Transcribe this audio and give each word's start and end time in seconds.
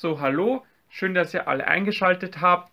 So, 0.00 0.20
hallo, 0.20 0.64
schön, 0.88 1.12
dass 1.12 1.34
ihr 1.34 1.48
alle 1.48 1.66
eingeschaltet 1.66 2.40
habt. 2.40 2.72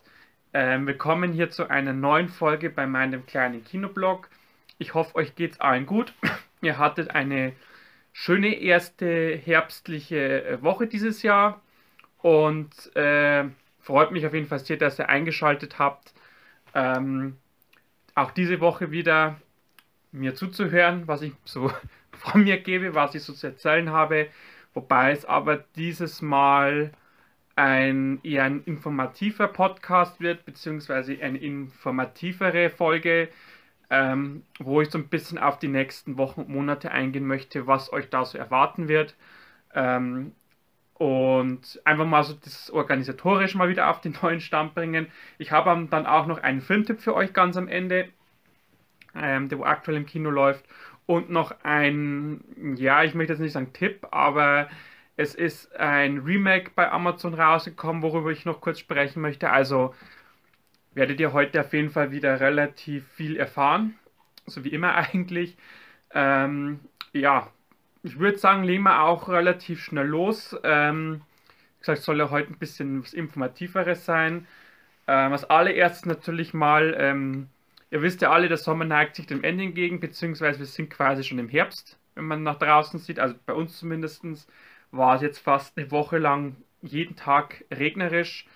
Ähm, 0.53 0.85
willkommen 0.85 1.33
hier 1.33 1.49
zu 1.49 1.67
einer 1.67 1.91
neuen 1.91 2.29
Folge 2.29 2.69
bei 2.69 2.85
meinem 2.85 3.25
kleinen 3.25 3.63
Kinoblog. 3.63 4.29
Ich 4.77 4.93
hoffe, 4.93 5.15
euch 5.15 5.33
geht's 5.33 5.59
allen 5.59 5.87
gut. 5.87 6.13
ihr 6.61 6.77
hattet 6.77 7.15
eine 7.15 7.53
schöne 8.13 8.53
erste 8.53 9.35
herbstliche 9.43 10.45
äh, 10.45 10.61
Woche 10.61 10.85
dieses 10.85 11.23
Jahr 11.23 11.61
und 12.19 12.95
äh, 12.95 13.45
freut 13.79 14.11
mich 14.11 14.27
auf 14.27 14.35
jeden 14.35 14.47
Fall 14.47 14.59
sehr, 14.59 14.77
dass 14.77 14.99
ihr 14.99 15.09
eingeschaltet 15.09 15.79
habt. 15.79 16.13
Ähm, 16.75 17.37
auch 18.13 18.29
diese 18.29 18.61
Woche 18.61 18.91
wieder 18.91 19.41
mir 20.11 20.35
zuzuhören, 20.35 21.07
was 21.07 21.23
ich 21.23 21.33
so 21.43 21.71
von 22.11 22.43
mir 22.43 22.59
gebe, 22.59 22.93
was 22.93 23.15
ich 23.15 23.23
so 23.23 23.33
zu 23.33 23.47
erzählen 23.47 23.89
habe. 23.89 24.27
Wobei 24.75 25.11
es 25.11 25.25
aber 25.25 25.63
dieses 25.75 26.21
Mal 26.21 26.91
ein 27.55 28.19
eher 28.23 28.43
ein 28.43 28.63
informativer 28.65 29.47
Podcast 29.47 30.19
wird, 30.19 30.45
beziehungsweise 30.45 31.17
eine 31.21 31.37
informativere 31.37 32.69
Folge, 32.69 33.29
ähm, 33.89 34.43
wo 34.59 34.81
ich 34.81 34.89
so 34.89 34.97
ein 34.97 35.07
bisschen 35.07 35.37
auf 35.37 35.59
die 35.59 35.67
nächsten 35.67 36.17
Wochen 36.17 36.41
und 36.41 36.49
Monate 36.49 36.91
eingehen 36.91 37.27
möchte, 37.27 37.67
was 37.67 37.93
euch 37.93 38.09
da 38.09 38.25
so 38.25 38.37
erwarten 38.37 38.87
wird. 38.87 39.15
Ähm, 39.73 40.33
und 40.95 41.81
einfach 41.83 42.05
mal 42.05 42.23
so 42.23 42.33
das 42.33 42.71
organisatorisch 42.71 43.55
mal 43.55 43.69
wieder 43.69 43.89
auf 43.89 44.01
den 44.01 44.17
neuen 44.21 44.41
Stand 44.41 44.75
bringen. 44.75 45.07
Ich 45.37 45.51
habe 45.51 45.87
dann 45.89 46.05
auch 46.05 46.25
noch 46.25 46.41
einen 46.41 46.61
Filmtipp 46.61 47.01
für 47.01 47.15
euch 47.15 47.33
ganz 47.33 47.57
am 47.57 47.67
Ende, 47.67 48.09
ähm, 49.15 49.49
der 49.49 49.59
aktuell 49.61 49.97
im 49.97 50.05
Kino 50.05 50.29
läuft. 50.29 50.65
Und 51.05 51.29
noch 51.29 51.53
ein, 51.63 52.75
ja, 52.77 53.03
ich 53.03 53.13
möchte 53.13 53.33
jetzt 53.33 53.39
nicht 53.39 53.53
sagen 53.53 53.73
Tipp, 53.73 54.07
aber 54.11 54.69
es 55.17 55.35
ist 55.35 55.75
ein 55.75 56.19
Remake 56.19 56.71
bei 56.75 56.91
Amazon 56.91 57.33
rausgekommen, 57.33 58.01
worüber 58.01 58.31
ich 58.31 58.45
noch 58.45 58.61
kurz 58.61 58.79
sprechen 58.79 59.21
möchte. 59.21 59.49
Also 59.49 59.93
werdet 60.93 61.19
ihr 61.19 61.33
heute 61.33 61.61
auf 61.61 61.73
jeden 61.73 61.89
Fall 61.89 62.11
wieder 62.11 62.39
relativ 62.39 63.07
viel 63.13 63.37
erfahren. 63.37 63.95
So 64.45 64.63
wie 64.63 64.69
immer 64.69 64.95
eigentlich. 65.13 65.57
Ähm, 66.13 66.79
ja, 67.13 67.49
ich 68.03 68.19
würde 68.19 68.37
sagen, 68.37 68.63
legen 68.63 68.83
wir 68.83 69.01
auch 69.01 69.29
relativ 69.29 69.81
schnell 69.83 70.07
los. 70.07 70.55
Ähm, 70.63 71.21
wie 71.77 71.79
gesagt, 71.79 72.01
soll 72.01 72.19
ja 72.19 72.29
heute 72.29 72.51
ein 72.51 72.57
bisschen 72.59 73.01
was 73.03 73.13
Informativeres 73.13 74.05
sein. 74.05 74.47
Ähm, 75.07 75.31
als 75.31 75.45
allererstes 75.45 76.05
natürlich 76.05 76.53
mal, 76.53 76.95
ähm, 76.97 77.49
ihr 77.91 78.01
wisst 78.01 78.21
ja 78.21 78.31
alle, 78.31 78.47
der 78.47 78.57
Sommer 78.57 78.85
neigt 78.85 79.15
sich 79.15 79.27
dem 79.27 79.43
Ende 79.43 79.63
entgegen, 79.63 79.99
beziehungsweise 79.99 80.59
wir 80.59 80.65
sind 80.65 80.89
quasi 80.89 81.23
schon 81.23 81.39
im 81.39 81.49
Herbst, 81.49 81.97
wenn 82.15 82.25
man 82.25 82.43
nach 82.43 82.57
draußen 82.57 82.99
sieht, 82.99 83.19
also 83.19 83.35
bei 83.45 83.53
uns 83.53 83.77
zumindestens 83.77 84.47
war 84.97 85.15
es 85.15 85.21
jetzt 85.21 85.39
fast 85.39 85.77
eine 85.77 85.91
Woche 85.91 86.17
lang 86.17 86.55
jeden 86.81 87.15
Tag 87.15 87.65
regnerisch 87.71 88.47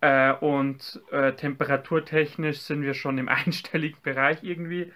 äh, 0.00 0.32
und 0.32 1.00
äh, 1.10 1.32
temperaturtechnisch 1.32 2.60
sind 2.60 2.82
wir 2.82 2.94
schon 2.94 3.18
im 3.18 3.28
einstelligen 3.30 4.00
Bereich 4.02 4.42
irgendwie. 4.42 4.92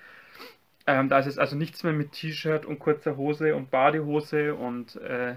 Ähm, 0.87 1.09
da 1.09 1.19
ist 1.19 1.27
es 1.27 1.39
also 1.39 1.57
nichts 1.57 1.83
mehr 1.83 1.93
mit 1.93 2.13
T-Shirt 2.13 2.67
und 2.67 2.79
kurzer 2.79 3.17
Hose 3.17 3.55
und 3.55 3.71
Badehose 3.71 4.55
und 4.55 4.97
äh, 4.97 5.37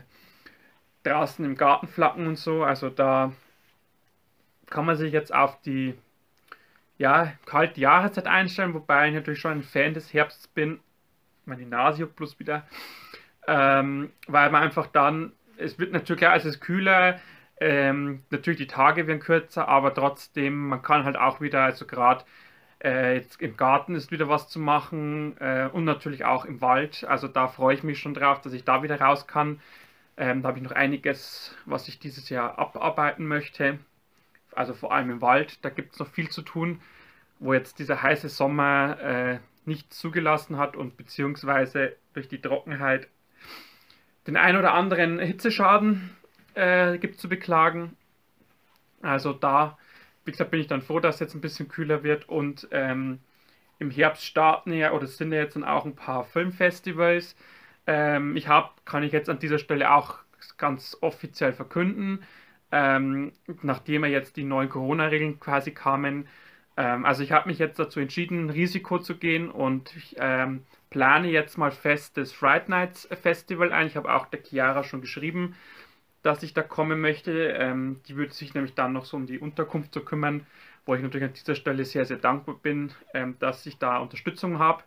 draußen 1.04 1.46
im 1.46 1.56
Garten 1.56 1.88
flacken 1.88 2.28
und 2.28 2.38
so. 2.38 2.64
Also 2.64 2.90
da 2.90 3.32
kann 4.70 4.86
man 4.86 4.98
sich 4.98 5.14
jetzt 5.14 5.34
auf 5.34 5.62
die 5.62 5.94
ja, 6.98 7.34
kalte 7.46 7.80
Jahreszeit 7.80 8.28
einstellen, 8.28 8.74
wobei 8.74 9.10
ich 9.10 9.14
natürlich 9.14 9.40
schon 9.40 9.52
ein 9.52 9.64
Fan 9.64 9.94
des 9.94 10.14
Herbsts 10.14 10.48
bin. 10.48 10.80
Meine 11.46 11.66
Nase 11.66 12.08
plus 12.08 12.40
wieder. 12.40 12.68
Ähm, 13.48 14.12
weil 14.28 14.50
man 14.50 14.64
einfach 14.64 14.88
dann 14.88 15.32
es 15.58 15.80
wird 15.80 15.92
natürlich 15.92 16.22
klar, 16.22 16.36
es 16.36 16.46
ist 16.46 16.60
kühler, 16.60 17.20
ähm, 17.60 18.24
natürlich 18.30 18.60
die 18.60 18.68
Tage 18.68 19.08
werden 19.08 19.20
kürzer, 19.20 19.68
aber 19.68 19.94
trotzdem, 19.94 20.68
man 20.70 20.82
kann 20.82 21.06
halt 21.06 21.18
auch 21.18 21.42
wieder, 21.42 21.64
also 21.64 21.86
gerade 21.86 22.24
äh, 22.84 23.16
jetzt 23.16 23.42
im 23.42 23.58
Garten 23.58 23.96
ist 23.96 24.12
wieder 24.12 24.30
was 24.30 24.50
zu 24.50 24.60
machen 24.60 25.36
äh, 25.40 25.70
und 25.72 25.86
natürlich 25.86 26.26
auch 26.26 26.46
im 26.46 26.62
Wald. 26.62 27.06
Also 27.08 27.28
da 27.28 27.48
freue 27.48 27.76
ich 27.76 27.84
mich 27.84 28.00
schon 28.00 28.14
drauf, 28.14 28.42
dass 28.42 28.54
ich 28.54 28.64
da 28.64 28.84
wieder 28.84 29.00
raus 29.02 29.28
kann. 29.28 29.60
Ähm, 30.18 30.42
da 30.42 30.50
habe 30.50 30.60
ich 30.60 30.64
noch 30.64 30.72
einiges, 30.72 31.56
was 31.66 31.88
ich 31.88 32.00
dieses 32.00 32.30
Jahr 32.30 32.60
abarbeiten 32.60 33.28
möchte. 33.28 33.80
Also 34.54 34.74
vor 34.74 34.94
allem 34.94 35.10
im 35.12 35.22
Wald, 35.22 35.64
da 35.66 35.70
gibt 35.70 35.94
es 35.94 36.00
noch 36.00 36.08
viel 36.08 36.30
zu 36.30 36.42
tun, 36.42 36.82
wo 37.40 37.54
jetzt 37.54 37.80
dieser 37.80 38.02
heiße 38.02 38.30
Sommer 38.30 39.00
äh, 39.02 39.40
nicht 39.66 39.94
zugelassen 39.94 40.58
hat 40.58 40.76
und 40.76 40.98
beziehungsweise 40.98 41.96
durch 42.14 42.28
die 42.28 42.42
Trockenheit 42.42 43.08
den 44.28 44.38
ein 44.38 44.58
oder 44.58 44.74
anderen 44.74 45.20
Hitzeschaden 45.20 46.12
äh, 46.54 46.98
gibt 46.98 47.20
zu 47.20 47.30
beklagen. 47.30 47.96
Also 49.02 49.34
da, 49.34 49.78
wie 50.26 50.32
gesagt, 50.32 50.52
bin 50.52 50.60
ich 50.60 50.68
dann 50.68 50.82
froh, 50.82 51.00
dass 51.00 51.16
es 51.16 51.22
jetzt 51.22 51.36
ein 51.36 51.42
bisschen 51.42 51.70
kühler 51.70 52.04
wird 52.04 52.28
und 52.30 52.68
ähm, 52.72 53.20
im 53.80 53.90
Herbst 53.90 54.26
starten 54.26 54.74
ja 54.74 54.92
oder 54.92 55.08
sind 55.08 55.32
ja 55.32 55.40
jetzt 55.40 55.56
dann 55.56 55.64
auch 55.64 55.86
ein 55.86 55.96
paar 55.96 56.26
Filmfestivals. 56.26 57.36
Ähm, 57.86 58.36
ich 58.36 58.48
habe, 58.48 58.70
kann 58.86 59.04
ich 59.04 59.14
jetzt 59.14 59.30
an 59.30 59.40
dieser 59.40 59.60
Stelle 59.60 59.92
auch 59.92 60.20
ganz 60.58 60.98
offiziell 61.02 61.54
verkünden, 61.54 62.24
ähm, 62.72 63.32
nachdem 63.62 64.04
ja 64.04 64.10
jetzt 64.10 64.36
die 64.36 64.44
neuen 64.44 64.70
Corona-Regeln 64.70 65.40
quasi 65.40 65.72
kamen. 65.72 66.28
Ähm, 66.76 67.06
also 67.06 67.24
ich 67.24 67.32
habe 67.32 67.48
mich 67.50 67.60
jetzt 67.60 67.80
dazu 67.80 68.00
entschieden, 68.00 68.50
Risiko 68.50 69.00
zu 69.00 69.16
gehen 69.18 69.50
und 69.50 69.96
ich 69.96 70.16
ähm, 70.20 70.64
plane 70.90 71.30
jetzt 71.30 71.58
mal 71.58 71.72
fest 71.72 72.18
das 72.18 72.32
Fright 72.32 72.70
Nights 72.70 73.08
Festival 73.22 73.72
ein. 73.74 73.88
Ich 73.88 73.96
habe 73.96 74.14
auch 74.14 74.28
der 74.28 74.42
Chiara 74.44 74.84
schon 74.84 75.02
geschrieben, 75.02 75.56
dass 76.24 76.44
ich 76.44 76.54
da 76.54 76.64
kommen 76.64 77.02
möchte. 77.02 77.50
Ähm, 77.52 78.02
die 78.08 78.16
würde 78.16 78.34
sich 78.34 78.54
nämlich 78.54 78.74
dann 78.74 78.94
noch 78.94 79.06
so 79.06 79.18
um 79.18 79.26
die 79.26 79.40
Unterkunft 79.40 79.94
zu 79.94 80.02
kümmern, 80.02 80.46
wo 80.86 80.96
ich 80.96 81.02
natürlich 81.02 81.28
an 81.28 81.34
dieser 81.34 81.56
Stelle 81.56 81.86
sehr, 81.86 82.06
sehr 82.06 82.18
dankbar 82.18 82.56
bin, 82.56 82.92
ähm, 83.14 83.38
dass 83.40 83.66
ich 83.66 83.78
da 83.78 83.98
Unterstützung 83.98 84.60
habe. 84.60 84.84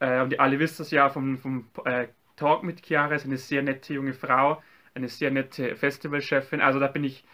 Äh, 0.00 0.22
und 0.22 0.32
ihr 0.32 0.40
alle 0.40 0.58
wisst 0.58 0.80
das 0.80 0.90
ja 0.90 1.08
vom, 1.10 1.38
vom 1.38 1.68
äh, 1.84 2.08
Talk 2.36 2.62
mit 2.62 2.84
Chiara, 2.84 3.14
ist 3.14 3.26
eine 3.26 3.38
sehr 3.38 3.62
nette 3.62 3.94
junge 3.94 4.14
Frau, 4.14 4.62
eine 4.94 5.08
sehr 5.08 5.30
nette 5.30 5.76
Festivalchefin. 5.76 6.60
Also 6.60 6.80
da 6.80 6.88
bin 6.88 7.04
ich, 7.04 7.24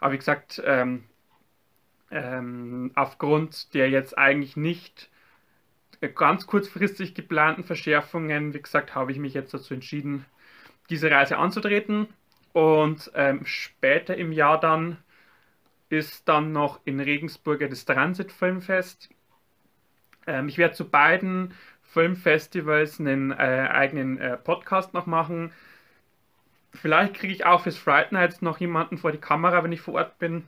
habe 0.00 0.14
ich 0.14 0.20
gesagt, 0.20 0.62
ähm, 0.64 1.04
ähm, 2.10 2.92
aufgrund 2.94 3.74
der 3.74 3.90
jetzt 3.90 4.16
eigentlich 4.16 4.56
nicht 4.56 5.10
ganz 6.00 6.46
kurzfristig 6.46 7.14
geplanten 7.14 7.64
Verschärfungen, 7.64 8.54
wie 8.54 8.62
gesagt, 8.62 8.94
habe 8.94 9.12
ich 9.12 9.18
mich 9.18 9.34
jetzt 9.34 9.52
dazu 9.52 9.74
entschieden, 9.74 10.24
diese 10.90 11.10
Reise 11.10 11.38
anzutreten. 11.38 12.08
Und 12.52 13.10
ähm, 13.14 13.44
später 13.44 14.16
im 14.16 14.32
Jahr 14.32 14.58
dann 14.58 14.96
ist 15.90 16.28
dann 16.28 16.52
noch 16.52 16.80
in 16.84 17.00
Regensburg 17.00 17.60
das 17.68 17.84
Transit 17.84 18.32
Filmfest. 18.32 19.10
Ähm, 20.26 20.48
ich 20.48 20.58
werde 20.58 20.74
zu 20.74 20.88
beiden 20.88 21.54
Filmfestivals 21.82 23.00
einen 23.00 23.30
äh, 23.32 23.34
eigenen 23.34 24.18
äh, 24.18 24.36
Podcast 24.36 24.94
noch 24.94 25.06
machen. 25.06 25.52
Vielleicht 26.72 27.14
kriege 27.14 27.32
ich 27.32 27.46
auch 27.46 27.62
fürs 27.62 27.78
Fright 27.78 28.12
Nights 28.12 28.42
noch 28.42 28.58
jemanden 28.60 28.98
vor 28.98 29.10
die 29.10 29.18
Kamera, 29.18 29.64
wenn 29.64 29.72
ich 29.72 29.80
vor 29.80 29.94
Ort 29.94 30.18
bin. 30.18 30.44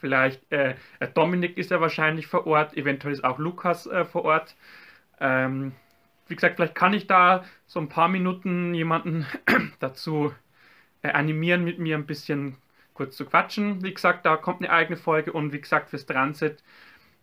Vielleicht, 0.00 0.50
äh, 0.52 0.74
äh, 1.00 1.08
Dominik 1.08 1.56
ist 1.58 1.70
ja 1.70 1.80
wahrscheinlich 1.80 2.26
vor 2.26 2.46
Ort, 2.46 2.76
eventuell 2.76 3.12
ist 3.12 3.24
auch 3.24 3.38
Lukas 3.38 3.86
äh, 3.86 4.04
vor 4.04 4.24
Ort. 4.24 4.56
Ähm, 5.20 5.72
wie 6.28 6.36
gesagt, 6.36 6.56
vielleicht 6.56 6.74
kann 6.74 6.94
ich 6.94 7.06
da 7.06 7.44
so 7.66 7.80
ein 7.80 7.88
paar 7.88 8.08
Minuten 8.08 8.74
jemanden 8.74 9.26
dazu 9.80 10.32
äh, 11.02 11.10
animieren, 11.10 11.64
mit 11.64 11.78
mir 11.78 11.96
ein 11.96 12.06
bisschen 12.06 12.56
kurz 12.94 13.16
zu 13.16 13.26
quatschen. 13.26 13.82
Wie 13.82 13.94
gesagt, 13.94 14.26
da 14.26 14.36
kommt 14.36 14.60
eine 14.60 14.70
eigene 14.70 14.96
Folge 14.96 15.32
und 15.32 15.52
wie 15.52 15.60
gesagt, 15.60 15.90
fürs 15.90 16.06
Transit, 16.06 16.62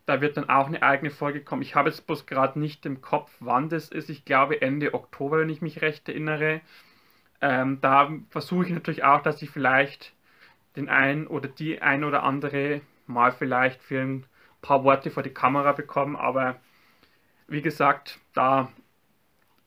da 0.05 0.21
wird 0.21 0.37
dann 0.37 0.49
auch 0.49 0.67
eine 0.67 0.83
eigene 0.83 1.11
Folge 1.11 1.41
kommen. 1.41 1.61
Ich 1.61 1.75
habe 1.75 1.89
jetzt 1.89 2.05
bloß 2.07 2.25
gerade 2.25 2.59
nicht 2.59 2.85
im 2.85 3.01
Kopf, 3.01 3.31
wann 3.39 3.69
das 3.69 3.89
ist. 3.89 4.09
Ich 4.09 4.25
glaube 4.25 4.61
Ende 4.61 4.93
Oktober, 4.93 5.39
wenn 5.39 5.49
ich 5.49 5.61
mich 5.61 5.81
recht 5.81 6.07
erinnere. 6.09 6.61
Ähm, 7.41 7.79
da 7.81 8.11
versuche 8.29 8.65
ich 8.65 8.71
natürlich 8.71 9.03
auch, 9.03 9.21
dass 9.21 9.41
ich 9.41 9.49
vielleicht 9.49 10.14
den 10.75 10.89
einen 10.89 11.27
oder 11.27 11.47
die 11.47 11.81
ein 11.81 12.03
oder 12.03 12.23
andere 12.23 12.81
mal 13.07 13.31
vielleicht 13.31 13.81
für 13.81 14.01
ein 14.01 14.25
paar 14.61 14.83
Worte 14.83 15.11
vor 15.11 15.23
die 15.23 15.33
Kamera 15.33 15.71
bekommen, 15.73 16.15
aber 16.15 16.59
wie 17.47 17.61
gesagt, 17.61 18.19
da 18.33 18.71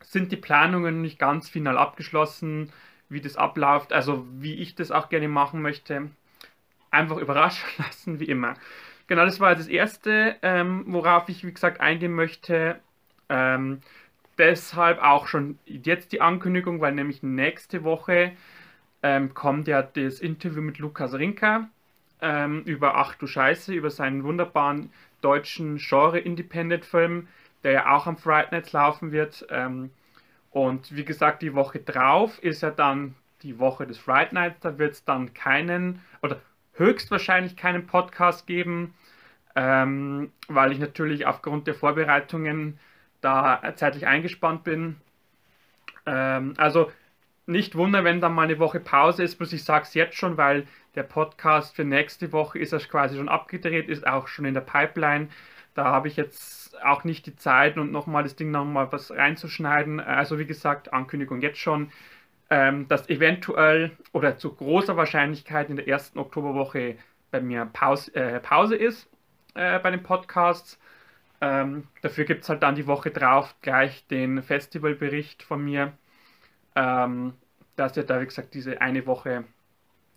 sind 0.01 0.33
die 0.33 0.37
Planungen 0.37 1.01
nicht 1.03 1.19
ganz 1.19 1.49
final 1.49 1.79
abgeschlossen, 1.79 2.73
wie 3.09 3.21
das 3.21 3.37
abläuft, 3.37 3.93
also 3.93 4.27
wie 4.39 4.55
ich 4.55 4.75
das 4.75 4.91
auch 4.91 5.09
gerne 5.09 5.29
machen 5.29 5.63
möchte. 5.63 6.11
Einfach 6.91 7.17
überraschen 7.19 7.69
lassen, 7.79 8.21
wie 8.21 8.25
immer. 8.25 8.55
Genau, 9.07 9.25
das 9.25 9.41
war 9.41 9.55
das 9.55 9.69
Erste, 9.69 10.37
ähm, 10.43 10.85
worauf 10.89 11.29
ich, 11.29 11.45
wie 11.45 11.53
gesagt, 11.53 11.81
eingehen 11.81 12.13
möchte. 12.13 12.81
Ähm, 13.29 13.81
deshalb 14.37 15.03
auch 15.03 15.27
schon 15.27 15.59
jetzt 15.65 16.13
die 16.13 16.21
Ankündigung, 16.21 16.81
weil 16.81 16.93
nämlich 16.93 17.23
nächste 17.23 17.85
Woche 17.85 18.33
ähm, 19.03 19.35
kommt 19.35 19.69
ja 19.69 19.83
das 19.83 20.21
Interview 20.21 20.63
mit 20.63 20.79
Lukas 20.79 21.15
Rinka 21.15 21.69
ähm, 22.21 22.63
über 22.65 22.97
Ach 22.97 23.15
du 23.15 23.27
Scheiße, 23.27 23.73
über 23.73 23.91
seinen 23.91 24.25
wunderbaren 24.25 24.91
deutschen 25.21 25.79
Genre-Independent-Film, 25.79 27.29
der 27.63 27.73
ja 27.73 27.95
auch 27.95 28.07
am 28.07 28.17
Fright 28.17 28.53
Nights 28.53 28.73
laufen 28.73 29.13
wird. 29.13 29.47
Ähm, 29.51 29.91
und 30.51 30.95
wie 30.95 31.05
gesagt, 31.05 31.43
die 31.43 31.55
Woche 31.55 31.79
drauf 31.81 32.39
ist 32.43 32.63
ja 32.63 32.71
dann 32.71 33.15
die 33.43 33.59
Woche 33.59 33.87
des 33.87 33.99
Fright 33.99 34.33
Nights. 34.33 34.61
Da 34.61 34.79
wird 34.79 34.95
es 34.95 35.05
dann 35.05 35.35
keinen 35.35 36.01
oder 36.23 36.41
höchstwahrscheinlich 36.75 37.57
keinen 37.57 37.87
Podcast 37.87 38.47
geben, 38.47 38.95
ähm, 39.57 40.33
weil 40.49 40.73
ich 40.73 40.79
natürlich 40.79 41.27
aufgrund 41.27 41.67
der 41.67 41.75
Vorbereitungen 41.75 42.79
da 43.21 43.61
zeitlich 43.75 44.07
eingespannt 44.07 44.65
bin. 44.65 44.97
Ähm, 46.07 46.55
also 46.57 46.91
nicht 47.49 47.75
wundern, 47.75 48.05
wenn 48.05 48.21
dann 48.21 48.35
mal 48.35 48.43
eine 48.43 48.59
Woche 48.59 48.81
Pause 48.81 49.23
ist, 49.23 49.41
muss 49.41 49.53
ich 49.53 49.65
sage 49.65 49.85
es 49.85 49.95
jetzt 49.95 50.17
schon, 50.17 50.37
weil 50.37 50.67
der 50.95 51.03
Podcast 51.03 51.75
für 51.75 51.85
nächste 51.85 52.33
Woche 52.33 52.59
ist 52.59 52.73
erst 52.73 52.91
quasi 52.91 53.17
schon 53.17 53.29
abgedreht, 53.29 53.89
ist 53.89 54.07
auch 54.07 54.29
schon 54.29 54.45
in 54.45 54.55
der 54.55 54.61
Pipeline. 54.61 55.29
Da 55.75 55.85
habe 55.87 56.09
ich 56.09 56.17
jetzt 56.17 56.83
auch 56.85 57.05
nicht 57.05 57.27
die 57.27 57.37
Zeit 57.37 57.79
und 57.79 57.93
nochmal 57.93 58.23
das 58.23 58.37
Ding 58.37 58.51
nochmal 58.51 58.93
was 58.93 59.11
reinzuschneiden. 59.11 60.01
Also 60.01 60.39
wie 60.39 60.47
gesagt, 60.47 60.93
Ankündigung 60.93 61.41
jetzt 61.41 61.59
schon, 61.59 61.91
ähm, 62.51 62.89
dass 62.89 63.09
eventuell 63.09 63.93
oder 64.13 64.37
zu 64.39 64.55
großer 64.55 64.97
Wahrscheinlichkeit 64.97 65.71
in 65.71 65.77
der 65.77 65.89
ersten 65.89 66.19
Oktoberwoche 66.19 66.97
bei 67.31 67.41
mir 67.41 67.67
Pause, 67.73 68.15
äh, 68.15 68.41
Pause 68.41 68.77
ist 68.77 69.09
äh, 69.55 69.79
bei 69.79 69.91
den 69.91 70.03
Podcasts. 70.03 70.79
Ähm, 71.41 71.87
dafür 72.03 72.25
gibt 72.25 72.43
es 72.43 72.49
halt 72.49 72.63
dann 72.63 72.75
die 72.75 72.87
Woche 72.87 73.11
drauf 73.11 73.55
gleich 73.63 74.07
den 74.09 74.43
Festivalbericht 74.43 75.43
von 75.43 75.65
mir 75.65 75.93
ähm, 76.75 77.35
dass 77.77 77.97
ja 77.97 78.03
da, 78.03 78.21
wie 78.21 78.27
gesagt, 78.27 78.55
diese 78.55 78.81
eine 78.81 79.07
Woche 79.07 79.45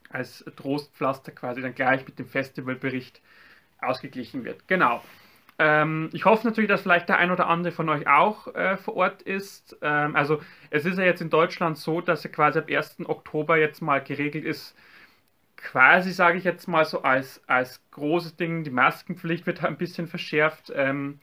als 0.09 0.43
Trostpflaster 0.55 1.31
quasi 1.31 1.61
dann 1.61 1.75
gleich 1.75 2.05
mit 2.05 2.19
dem 2.19 2.27
Festivalbericht 2.27 3.21
ausgeglichen 3.79 4.43
wird. 4.43 4.67
Genau. 4.67 5.01
Ähm, 5.59 6.09
ich 6.13 6.25
hoffe 6.25 6.47
natürlich, 6.47 6.69
dass 6.69 6.81
vielleicht 6.81 7.09
der 7.09 7.17
ein 7.17 7.31
oder 7.31 7.47
andere 7.47 7.71
von 7.71 7.87
euch 7.89 8.07
auch 8.07 8.53
äh, 8.55 8.77
vor 8.77 8.95
Ort 8.95 9.21
ist. 9.21 9.77
Ähm, 9.81 10.15
also 10.15 10.41
es 10.69 10.85
ist 10.85 10.97
ja 10.97 11.03
jetzt 11.05 11.21
in 11.21 11.29
Deutschland 11.29 11.77
so, 11.77 12.01
dass 12.01 12.23
ja 12.23 12.29
quasi 12.31 12.59
ab 12.59 12.69
1. 12.69 12.97
Oktober 13.05 13.57
jetzt 13.57 13.81
mal 13.81 14.03
geregelt 14.03 14.43
ist, 14.45 14.75
quasi 15.57 16.11
sage 16.11 16.37
ich 16.39 16.43
jetzt 16.43 16.67
mal 16.67 16.85
so 16.85 17.03
als, 17.03 17.41
als 17.47 17.81
großes 17.91 18.35
Ding, 18.37 18.63
die 18.63 18.71
Maskenpflicht 18.71 19.45
wird 19.45 19.63
ein 19.63 19.77
bisschen 19.77 20.07
verschärft. 20.07 20.71
Ähm, 20.75 21.19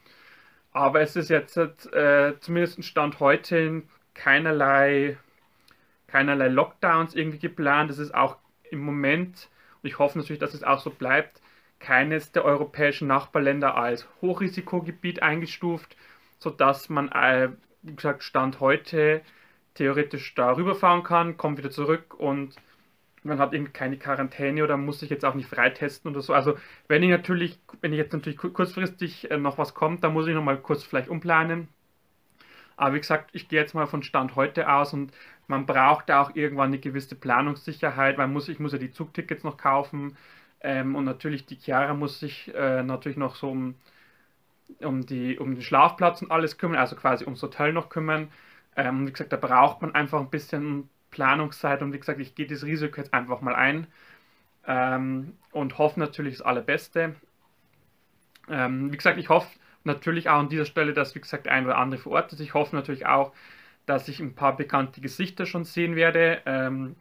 aber 0.71 1.01
es 1.01 1.15
ist 1.15 1.29
jetzt 1.29 1.57
äh, 1.57 2.33
zumindest 2.39 2.83
Stand 2.85 3.19
heute 3.19 3.83
keinerlei 4.13 5.17
keinerlei 6.09 6.47
Lockdowns 6.47 7.15
irgendwie 7.15 7.39
geplant. 7.39 7.91
Es 7.91 7.99
ist 7.99 8.13
auch 8.13 8.37
im 8.71 8.79
Moment, 8.79 9.49
und 9.81 9.87
ich 9.87 9.99
hoffe 9.99 10.17
natürlich, 10.17 10.39
dass 10.39 10.53
es 10.53 10.63
auch 10.63 10.79
so 10.79 10.89
bleibt, 10.89 11.41
keines 11.79 12.31
der 12.31 12.45
europäischen 12.45 13.07
Nachbarländer 13.07 13.75
als 13.75 14.07
Hochrisikogebiet 14.21 15.21
eingestuft, 15.23 15.95
sodass 16.39 16.89
man, 16.89 17.09
äh, 17.09 17.49
wie 17.81 17.95
gesagt, 17.95 18.23
Stand 18.23 18.59
heute 18.59 19.21
theoretisch 19.75 20.35
da 20.35 20.55
rüberfahren 20.55 21.03
kann, 21.03 21.37
kommt 21.37 21.57
wieder 21.57 21.71
zurück 21.71 22.13
und 22.15 22.55
man 23.23 23.39
hat 23.39 23.53
eben 23.53 23.71
keine 23.73 23.97
Quarantäne 23.97 24.63
oder 24.63 24.77
muss 24.77 24.99
sich 24.99 25.09
jetzt 25.09 25.25
auch 25.25 25.35
nicht 25.35 25.49
freitesten 25.49 26.09
oder 26.09 26.21
so. 26.21 26.33
Also 26.33 26.57
wenn 26.87 27.03
ich 27.03 27.09
natürlich, 27.09 27.59
wenn 27.81 27.93
ich 27.93 27.97
jetzt 27.97 28.13
natürlich 28.13 28.37
kurzfristig 28.37 29.31
äh, 29.31 29.37
noch 29.37 29.57
was 29.57 29.73
kommt, 29.73 30.03
dann 30.03 30.13
muss 30.13 30.27
ich 30.27 30.33
nochmal 30.33 30.57
kurz 30.57 30.83
vielleicht 30.83 31.09
umplanen. 31.09 31.69
Aber 32.79 32.95
wie 32.95 32.99
gesagt, 32.99 33.31
ich 33.33 33.49
gehe 33.49 33.59
jetzt 33.59 33.75
mal 33.75 33.87
von 33.87 34.03
Stand 34.03 34.35
heute 34.35 34.71
aus 34.71 34.93
und 34.93 35.11
man 35.47 35.65
braucht 35.65 36.11
auch 36.11 36.35
irgendwann 36.35 36.67
eine 36.69 36.79
gewisse 36.79 37.15
Planungssicherheit, 37.15 38.17
weil 38.17 38.27
muss, 38.27 38.47
ich 38.49 38.59
muss 38.59 38.71
ja 38.73 38.77
die 38.79 38.91
Zugtickets 38.91 39.43
noch 39.43 39.57
kaufen 39.57 40.15
ähm, 40.61 40.95
und 40.95 41.05
natürlich 41.05 41.45
die 41.45 41.55
Chiara 41.57 41.93
muss 41.93 42.19
sich 42.19 42.53
äh, 42.55 42.83
natürlich 42.83 43.17
noch 43.17 43.35
so 43.35 43.49
um, 43.51 43.75
um, 44.81 45.05
die, 45.05 45.37
um 45.39 45.55
den 45.55 45.61
Schlafplatz 45.61 46.21
und 46.21 46.31
alles 46.31 46.57
kümmern, 46.57 46.79
also 46.79 46.95
quasi 46.95 47.25
ums 47.25 47.41
Hotel 47.43 47.73
noch 47.73 47.89
kümmern. 47.89 48.29
Ähm, 48.75 49.07
wie 49.07 49.11
gesagt, 49.11 49.33
da 49.33 49.37
braucht 49.37 49.81
man 49.81 49.93
einfach 49.95 50.19
ein 50.19 50.29
bisschen 50.29 50.89
Planungszeit 51.11 51.81
und 51.81 51.93
wie 51.93 51.99
gesagt, 51.99 52.19
ich 52.19 52.35
gehe 52.35 52.47
das 52.47 52.63
Risiko 52.63 52.97
jetzt 52.97 53.13
einfach 53.13 53.41
mal 53.41 53.55
ein 53.55 53.87
ähm, 54.67 55.33
und 55.51 55.77
hoffe 55.77 55.99
natürlich 55.99 56.37
das 56.37 56.45
Allerbeste. 56.45 57.15
Ähm, 58.49 58.91
wie 58.91 58.97
gesagt, 58.97 59.17
ich 59.17 59.29
hoffe 59.29 59.49
natürlich 59.83 60.29
auch 60.29 60.39
an 60.39 60.49
dieser 60.49 60.65
Stelle, 60.65 60.93
dass 60.93 61.15
wie 61.15 61.21
gesagt 61.21 61.47
ein 61.47 61.65
oder 61.65 61.77
andere 61.77 62.01
vor 62.01 62.13
Ort 62.13 62.33
ist. 62.33 62.39
Ich 62.39 62.53
hoffe 62.53 62.75
natürlich 62.75 63.05
auch, 63.05 63.33
dass 63.85 64.07
ich 64.07 64.19
ein 64.19 64.35
paar 64.35 64.55
bekannte 64.55 65.01
Gesichter 65.01 65.45
schon 65.45 65.63
sehen 65.63 65.95
werde. 65.95 66.41
Ähm, 66.45 66.95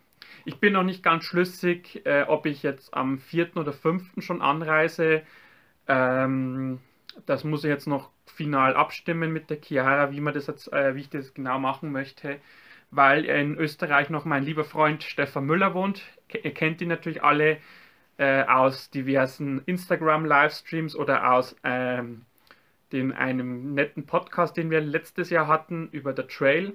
ich 0.45 0.61
bin 0.61 0.73
noch 0.73 0.85
nicht 0.85 1.03
ganz 1.03 1.25
schlüssig, 1.25 2.03
äh, 2.07 2.23
ob 2.27 2.47
ich 2.47 2.63
jetzt 2.63 2.95
am 2.95 3.19
4. 3.19 3.57
oder 3.57 3.73
5. 3.73 4.23
schon 4.23 4.41
anreise. 4.43 5.23
Ähm, 5.87 6.81
das 7.27 7.45
muss 7.45 7.65
ich 7.65 7.71
jetzt 7.71 7.87
noch 7.87 8.11
final 8.27 8.75
abstimmen 8.75 9.33
mit 9.33 9.51
der 9.51 9.59
Chiara, 9.61 10.11
wie, 10.13 10.21
man 10.21 10.35
das 10.35 10.47
jetzt, 10.47 10.73
äh, 10.73 10.95
wie 10.95 11.01
ich 11.01 11.11
das 11.11 11.35
genau 11.35 11.59
machen 11.59 11.93
möchte, 11.93 12.39
weil 12.91 13.25
in 13.25 13.57
Österreich 13.57 14.11
noch 14.11 14.25
mein 14.25 14.45
lieber 14.45 14.65
Freund 14.65 15.03
Stefan 15.03 15.45
Müller 15.47 15.75
wohnt. 15.75 16.03
Ihr 16.33 16.55
kennt 16.55 16.81
ihn 16.81 16.89
natürlich 16.89 17.23
alle 17.23 17.59
äh, 18.19 18.45
aus 18.45 18.91
diversen 18.91 19.63
Instagram-Livestreams 19.67 20.97
oder 20.97 21.33
aus 21.33 21.57
ähm, 21.65 22.25
dem 22.93 23.13
einem 23.13 23.75
netten 23.75 24.07
Podcast, 24.07 24.57
den 24.57 24.71
wir 24.71 24.81
letztes 24.81 25.31
Jahr 25.31 25.47
hatten 25.47 25.89
über 25.93 26.13
der 26.13 26.29
Trail. 26.29 26.75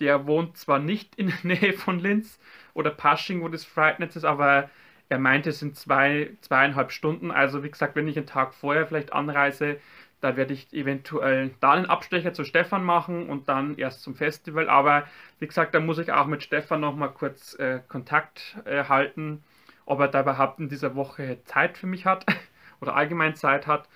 Der 0.00 0.26
wohnt 0.26 0.56
zwar 0.56 0.78
nicht 0.78 1.14
in 1.16 1.28
der 1.28 1.38
Nähe 1.42 1.72
von 1.72 1.98
Linz 1.98 2.38
oder 2.74 2.90
Pasching, 2.90 3.42
wo 3.42 3.48
das 3.48 3.64
Frightenetz 3.64 4.16
ist, 4.16 4.24
aber 4.24 4.70
er 5.08 5.18
meinte, 5.18 5.50
es 5.50 5.58
sind 5.58 5.76
zwei, 5.76 6.30
zweieinhalb 6.40 6.92
Stunden. 6.92 7.30
Also 7.30 7.62
wie 7.64 7.70
gesagt, 7.70 7.96
wenn 7.96 8.08
ich 8.08 8.16
einen 8.16 8.26
Tag 8.26 8.54
vorher 8.54 8.86
vielleicht 8.86 9.12
anreise, 9.12 9.78
da 10.20 10.36
werde 10.36 10.52
ich 10.54 10.72
eventuell 10.72 11.50
da 11.60 11.72
einen 11.72 11.86
Abstecher 11.86 12.32
zu 12.32 12.44
Stefan 12.44 12.84
machen 12.84 13.28
und 13.28 13.48
dann 13.48 13.76
erst 13.76 14.02
zum 14.02 14.14
Festival. 14.14 14.68
Aber 14.68 15.04
wie 15.38 15.46
gesagt, 15.46 15.74
da 15.74 15.80
muss 15.80 15.98
ich 15.98 16.12
auch 16.12 16.26
mit 16.26 16.42
Stefan 16.42 16.80
nochmal 16.80 17.10
kurz 17.10 17.54
äh, 17.58 17.80
Kontakt 17.88 18.56
äh, 18.66 18.84
halten, 18.84 19.42
ob 19.86 20.00
er 20.00 20.08
da 20.08 20.20
überhaupt 20.20 20.60
in 20.60 20.68
dieser 20.68 20.94
Woche 20.94 21.38
Zeit 21.44 21.78
für 21.78 21.86
mich 21.86 22.06
hat 22.06 22.26
oder 22.80 22.94
allgemein 22.94 23.34
Zeit 23.34 23.66
hat. 23.66 23.88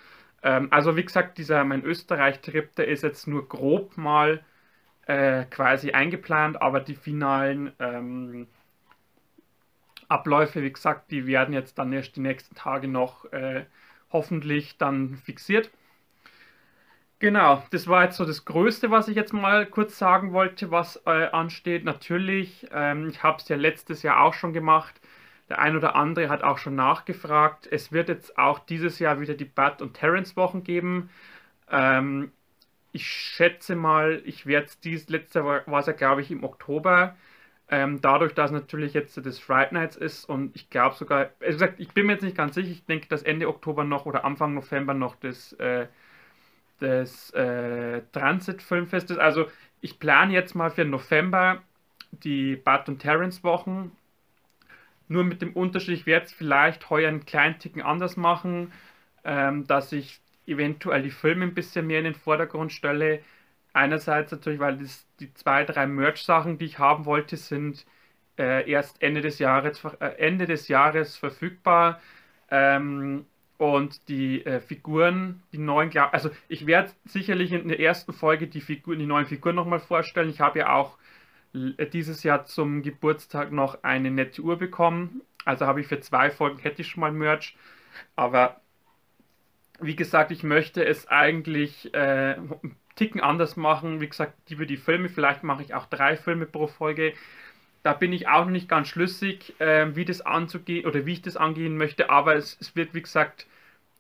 Ähm, 0.45 0.69
also 0.71 0.97
wie 0.97 1.05
gesagt, 1.05 1.39
dieser 1.39 1.65
mein 1.65 1.83
Österreich-Trip, 1.85 2.75
der 2.77 2.89
ist 2.89 3.03
jetzt 3.03 3.27
nur 3.27 3.49
grob 3.49 3.97
mal 3.97 4.45
äh, 5.07 5.45
quasi 5.47 5.93
eingeplant, 5.93 6.63
aber 6.63 6.81
die 6.81 6.95
finalen 6.95 7.73
ähm, 7.81 8.47
Abläufe, 10.09 10.63
wie 10.63 10.73
gesagt, 10.73 11.11
die 11.11 11.27
werden 11.27 11.55
jetzt 11.55 11.79
dann 11.79 11.93
erst 11.93 12.17
die 12.17 12.21
nächsten 12.21 12.55
Tage 12.55 12.89
noch 12.89 13.25
äh, 13.33 13.65
hoffentlich 14.13 14.79
dann 14.79 15.17
fixiert. 15.17 15.71
Genau, 17.21 17.63
das 17.71 17.89
war 17.89 18.05
jetzt 18.05 18.17
so 18.19 18.25
das 18.27 18.45
Größte, 18.45 18.91
was 18.91 19.09
ich 19.09 19.17
jetzt 19.17 19.33
mal 19.33 19.67
kurz 19.67 19.99
sagen 19.99 20.33
wollte, 20.33 20.71
was 20.71 21.01
äh, 21.07 21.27
ansteht. 21.31 21.85
Natürlich, 21.85 22.67
ähm, 22.73 23.09
ich 23.09 23.23
habe 23.23 23.39
es 23.39 23.49
ja 23.49 23.57
letztes 23.57 24.03
Jahr 24.03 24.21
auch 24.21 24.35
schon 24.35 24.53
gemacht, 24.53 25.01
der 25.49 25.59
ein 25.59 25.77
oder 25.77 25.95
andere 25.97 26.29
hat 26.29 26.43
auch 26.43 26.59
schon 26.59 26.75
nachgefragt. 26.75 27.69
Es 27.71 27.93
wird 27.93 28.09
jetzt 28.09 28.39
auch 28.39 28.59
dieses 28.59 28.99
Jahr 28.99 29.21
wieder 29.21 29.35
die 29.35 29.45
Bud 29.45 29.83
und 29.83 29.95
Terence 29.95 30.37
Wochen 30.37 30.65
geben. 30.65 31.11
Ähm, 31.71 32.33
ich 32.93 33.07
schätze 33.07 33.77
mal, 33.77 34.23
ich 34.25 34.47
werde 34.47 34.67
es 34.67 34.81
dies 34.81 35.09
letzte 35.09 35.45
war 35.45 35.79
es 35.81 35.87
ja 35.87 35.93
glaube 35.93 36.23
ich 36.23 36.31
im 36.31 36.45
Oktober. 36.45 37.17
Ähm, 37.69 38.01
dadurch, 38.03 38.35
dass 38.35 38.51
natürlich 38.53 38.93
jetzt 38.95 39.17
das 39.25 39.39
Fright 39.39 39.73
Nights 39.73 39.97
ist 39.97 40.27
und 40.27 40.55
ich 40.55 40.69
glaube 40.71 40.97
sogar, 40.97 41.31
also 41.41 41.53
gesagt, 41.53 41.81
ich 41.81 41.89
bin 41.93 42.07
mir 42.07 42.13
jetzt 42.13 42.23
nicht 42.23 42.37
ganz 42.37 42.55
sicher, 42.55 42.71
ich 42.71 42.85
denke, 42.85 43.09
dass 43.09 43.23
Ende 43.23 43.49
Oktober 43.49 43.85
noch 43.85 44.05
oder 44.07 44.25
Anfang 44.25 44.55
November 44.55 44.93
noch 44.95 45.17
das, 45.17 45.55
äh, 45.55 45.87
das 46.81 47.31
äh, 47.33 48.03
Transit 48.13 48.63
Filmfest 48.63 49.11
ist. 49.11 49.19
Also 49.19 49.47
ich 49.81 49.99
plane 49.99 50.33
jetzt 50.33 50.55
mal 50.55 50.71
für 50.71 50.85
November 50.85 51.63
die 52.13 52.57
Bud 52.57 52.89
und 52.89 52.99
Terence 53.01 53.43
Wochen 53.45 53.93
nur 55.09 55.25
mit 55.25 55.43
dem 55.43 55.53
Unterschied, 55.53 55.95
ich 55.95 56.07
werde 56.07 56.27
es 56.27 56.33
vielleicht 56.33 56.91
heuer 56.91 57.09
einen 57.09 57.27
kleinen 57.27 57.59
Ticken 57.59 57.83
anders 57.83 58.17
machen, 58.17 58.73
ähm, 59.25 59.67
dass 59.67 59.93
ich 59.93 60.21
eventuell 60.47 61.03
die 61.03 61.11
Filme 61.11 61.45
ein 61.45 61.55
bisschen 61.55 61.87
mehr 61.87 61.99
in 61.99 62.05
den 62.05 62.15
Vordergrund 62.15 62.73
stelle. 62.73 63.21
Einerseits 63.73 64.33
natürlich, 64.33 64.61
weil 64.61 64.79
das, 64.79 65.07
die 65.21 65.33
zwei, 65.35 65.65
drei 65.65 65.87
Merch-Sachen, 65.87 66.59
die 66.59 66.67
ich 66.67 66.79
haben 66.79 67.07
wollte, 67.07 67.37
sind 67.37 67.87
äh, 68.39 68.71
erst 68.71 69.03
Ende 69.03 69.21
des 69.21 69.39
Jahres, 69.39 69.83
äh, 70.01 70.07
Ende 70.19 70.47
des 70.47 70.69
Jahres 70.69 71.17
verfügbar. 71.17 72.01
Ähm, 72.51 73.27
und 73.57 74.09
die 74.09 74.45
äh, 74.45 74.61
Figuren, 74.61 75.43
die 75.53 75.59
neuen, 75.59 75.97
also 75.97 76.31
ich 76.49 76.67
werde 76.67 76.91
sicherlich 77.05 77.53
in 77.53 77.69
der 77.69 77.81
ersten 77.81 78.13
Folge 78.13 78.49
die 78.49 78.61
Figuren, 78.61 78.99
die 78.99 79.07
neuen 79.07 79.27
Figuren 79.27 79.55
nochmal 79.55 79.81
vorstellen. 79.81 80.29
Ich 80.29 80.41
habe 80.41 80.61
ja 80.61 80.75
auch 80.75 80.99
dieses 81.55 82.23
Jahr 82.25 82.47
zum 82.47 82.83
Geburtstag 82.83 83.53
noch 83.53 83.83
eine 83.85 84.11
nette 84.11 84.43
Uhr 84.43 84.59
bekommen. 84.59 85.23
Also 85.45 85.67
habe 85.67 85.81
ich 85.81 85.87
für 85.87 86.01
zwei 86.01 86.31
Folgen 86.31 86.59
hätte 86.59 86.83
ich 86.83 86.89
schon 86.89 87.01
mal 87.01 87.13
Merch. 87.13 87.57
Aber 88.17 88.61
wie 89.81 89.97
gesagt, 89.97 90.31
ich 90.33 90.43
möchte 90.43 90.85
es 90.85 91.09
eigentlich 91.09 91.93
äh, 91.95 92.35
einen 92.35 92.77
Ticken 92.97 93.21
anders 93.21 93.57
machen. 93.57 94.01
Wie 94.01 94.09
gesagt, 94.09 94.51
über 94.51 94.67
die 94.67 94.77
Filme, 94.77 95.09
vielleicht 95.09 95.43
mache 95.43 95.63
ich 95.63 95.75
auch 95.75 95.87
drei 95.87 96.17
Filme 96.17 96.47
pro 96.47 96.67
Folge. 96.67 97.13
Da 97.83 97.93
bin 97.93 98.13
ich 98.13 98.29
auch 98.29 98.45
noch 98.45 98.53
nicht 98.53 98.69
ganz 98.69 98.89
schlüssig, 98.89 99.59
äh, 99.61 99.95
wie 99.95 100.05
das 100.05 100.23
anzugehen 100.23 100.87
oder 100.87 101.07
wie 101.07 101.13
ich 101.13 101.23
das 101.23 101.37
angehen 101.37 101.77
möchte. 101.77 102.11
Aber 102.11 102.35
es, 102.35 102.57
es 102.61 102.75
wird, 102.75 102.95
wie 102.95 103.03
gesagt, 103.03 103.47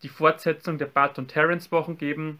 die 0.03 0.09
Fortsetzung 0.09 0.79
der 0.79 0.87
Bart 0.87 1.19
und 1.19 1.29
Terrence 1.29 1.71
Wochen 1.71 1.99
geben. 1.99 2.39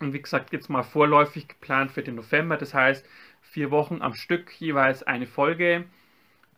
Und 0.00 0.12
wie 0.12 0.22
gesagt, 0.22 0.52
jetzt 0.52 0.70
mal 0.70 0.82
vorläufig 0.82 1.48
geplant 1.48 1.92
für 1.92 2.02
den 2.02 2.16
November. 2.16 2.56
Das 2.56 2.74
heißt, 2.74 3.06
vier 3.52 3.70
Wochen 3.70 4.00
am 4.00 4.14
Stück 4.14 4.50
jeweils 4.58 5.02
eine 5.02 5.26
Folge, 5.26 5.84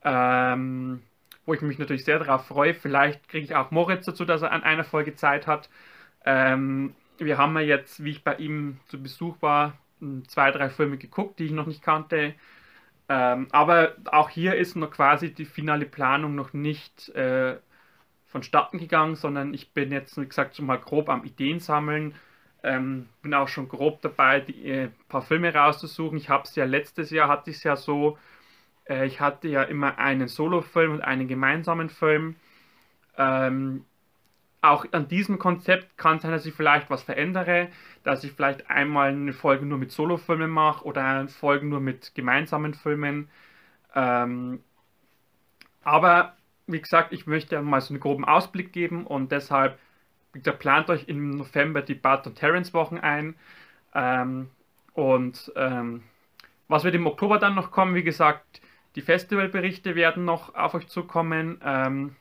ähm, 0.04 1.02
wo 1.44 1.52
ich 1.54 1.60
mich 1.60 1.78
natürlich 1.78 2.04
sehr 2.04 2.20
darauf 2.20 2.46
freue. 2.46 2.72
Vielleicht 2.72 3.28
kriege 3.28 3.44
ich 3.44 3.54
auch 3.56 3.72
Moritz 3.72 4.06
dazu, 4.06 4.24
dass 4.24 4.42
er 4.42 4.52
an 4.52 4.62
einer 4.62 4.84
Folge 4.84 5.16
Zeit 5.16 5.48
hat. 5.48 5.68
Ähm, 6.24 6.94
wir 7.18 7.36
haben 7.36 7.54
ja 7.56 7.62
jetzt, 7.62 8.04
wie 8.04 8.10
ich 8.10 8.22
bei 8.22 8.36
ihm 8.36 8.78
zu 8.86 9.02
Besuch 9.02 9.42
war, 9.42 9.76
zwei, 10.28 10.52
drei 10.52 10.70
Filme 10.70 10.96
geguckt, 10.96 11.40
die 11.40 11.46
ich 11.46 11.52
noch 11.52 11.66
nicht 11.66 11.82
kannte. 11.82 12.34
Ähm, 13.08 13.48
aber 13.50 13.96
auch 14.06 14.30
hier 14.30 14.54
ist 14.54 14.76
noch 14.76 14.90
quasi 14.90 15.34
die 15.34 15.44
finale 15.44 15.86
Planung 15.86 16.36
noch 16.36 16.52
nicht 16.52 17.08
äh, 17.10 17.56
vonstatten 18.26 18.78
gegangen, 18.78 19.16
sondern 19.16 19.52
ich 19.52 19.72
bin 19.72 19.90
jetzt, 19.90 20.16
wie 20.20 20.26
gesagt, 20.26 20.56
schon 20.56 20.66
mal 20.66 20.78
grob 20.78 21.08
am 21.08 21.24
Ideen 21.24 21.58
sammeln. 21.58 22.14
Ähm, 22.64 23.08
bin 23.22 23.34
auch 23.34 23.48
schon 23.48 23.68
grob 23.68 24.02
dabei, 24.02 24.40
die, 24.40 24.64
äh, 24.70 24.90
paar 25.08 25.22
Filme 25.22 25.54
rauszusuchen. 25.54 26.18
Ich 26.18 26.30
habe 26.30 26.44
es 26.44 26.56
ja 26.56 26.64
letztes 26.66 27.10
Jahr, 27.10 27.28
hatte 27.28 27.50
ich 27.50 27.58
es 27.58 27.64
ja 27.64 27.76
so, 27.76 28.18
äh, 28.88 29.06
ich 29.06 29.20
hatte 29.20 29.48
ja 29.48 29.64
immer 29.64 29.98
einen 29.98 30.28
Solo-Film 30.28 30.92
und 30.94 31.02
einen 31.02 31.28
gemeinsamen 31.28 31.90
Film. 31.90 32.36
Ähm, 33.18 33.84
auch 34.62 34.86
an 34.92 35.08
diesem 35.08 35.38
Konzept 35.38 35.98
kann 35.98 36.20
sein, 36.20 36.32
dass 36.32 36.46
ich 36.46 36.54
vielleicht 36.54 36.90
was 36.90 37.02
verändere, 37.02 37.68
dass 38.04 38.24
ich 38.24 38.32
vielleicht 38.32 38.70
einmal 38.70 39.10
eine 39.10 39.32
Folge 39.34 39.66
nur 39.66 39.78
mit 39.78 39.92
Solo-Filmen 39.92 40.50
mache 40.50 40.84
oder 40.84 41.04
eine 41.04 41.28
Folge 41.28 41.66
nur 41.66 41.80
mit 41.80 42.14
gemeinsamen 42.14 42.74
Filmen. 42.74 43.28
Ähm, 43.94 44.60
aber 45.82 46.36
wie 46.66 46.80
gesagt, 46.80 47.12
ich 47.12 47.26
möchte 47.26 47.60
mal 47.62 47.80
so 47.80 47.92
einen 47.92 48.00
groben 48.00 48.24
Ausblick 48.24 48.72
geben 48.72 49.06
und 49.06 49.32
deshalb, 49.32 49.78
gesagt, 50.40 50.58
plant 50.60 50.90
euch 50.90 51.08
im 51.08 51.30
November 51.30 51.82
die 51.82 51.94
Bart 51.94 52.26
und 52.26 52.36
Terrence 52.36 52.74
Wochen 52.74 52.98
ein. 52.98 53.34
Ähm, 53.94 54.50
und 54.94 55.52
ähm, 55.56 56.02
was 56.68 56.84
wird 56.84 56.94
im 56.94 57.06
Oktober 57.06 57.38
dann 57.38 57.54
noch 57.54 57.70
kommen? 57.70 57.94
Wie 57.94 58.04
gesagt, 58.04 58.60
die 58.96 59.02
Festivalberichte 59.02 59.94
werden 59.94 60.24
noch 60.24 60.54
auf 60.54 60.74
euch 60.74 60.86
zukommen. 60.88 61.60
Ähm, 61.64 62.16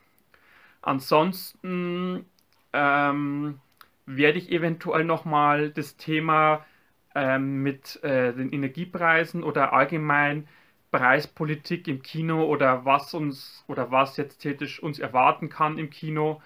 ansonsten 0.82 2.25
ähm, 2.74 3.60
werde 4.05 4.38
ich 4.38 4.51
eventuell 4.51 5.05
nochmal 5.05 5.70
das 5.70 5.98
Thema 5.98 6.65
ähm, 7.15 7.62
mit 7.63 8.03
äh, 8.03 8.34
den 8.34 8.51
Energiepreisen 8.51 9.43
oder 9.43 9.74
allgemein 9.74 10.48
Preispolitik 10.91 11.88
im 11.88 12.01
Kino 12.01 12.46
oder 12.46 12.86
was 12.86 13.13
uns 13.13 13.63
oder 13.67 13.91
was 13.91 14.17
jetzt 14.17 14.39
tätig 14.39 14.82
uns 14.84 15.00
erwarten 15.00 15.50
kann 15.50 15.77
im 15.77 15.89
Kino. 15.89 16.41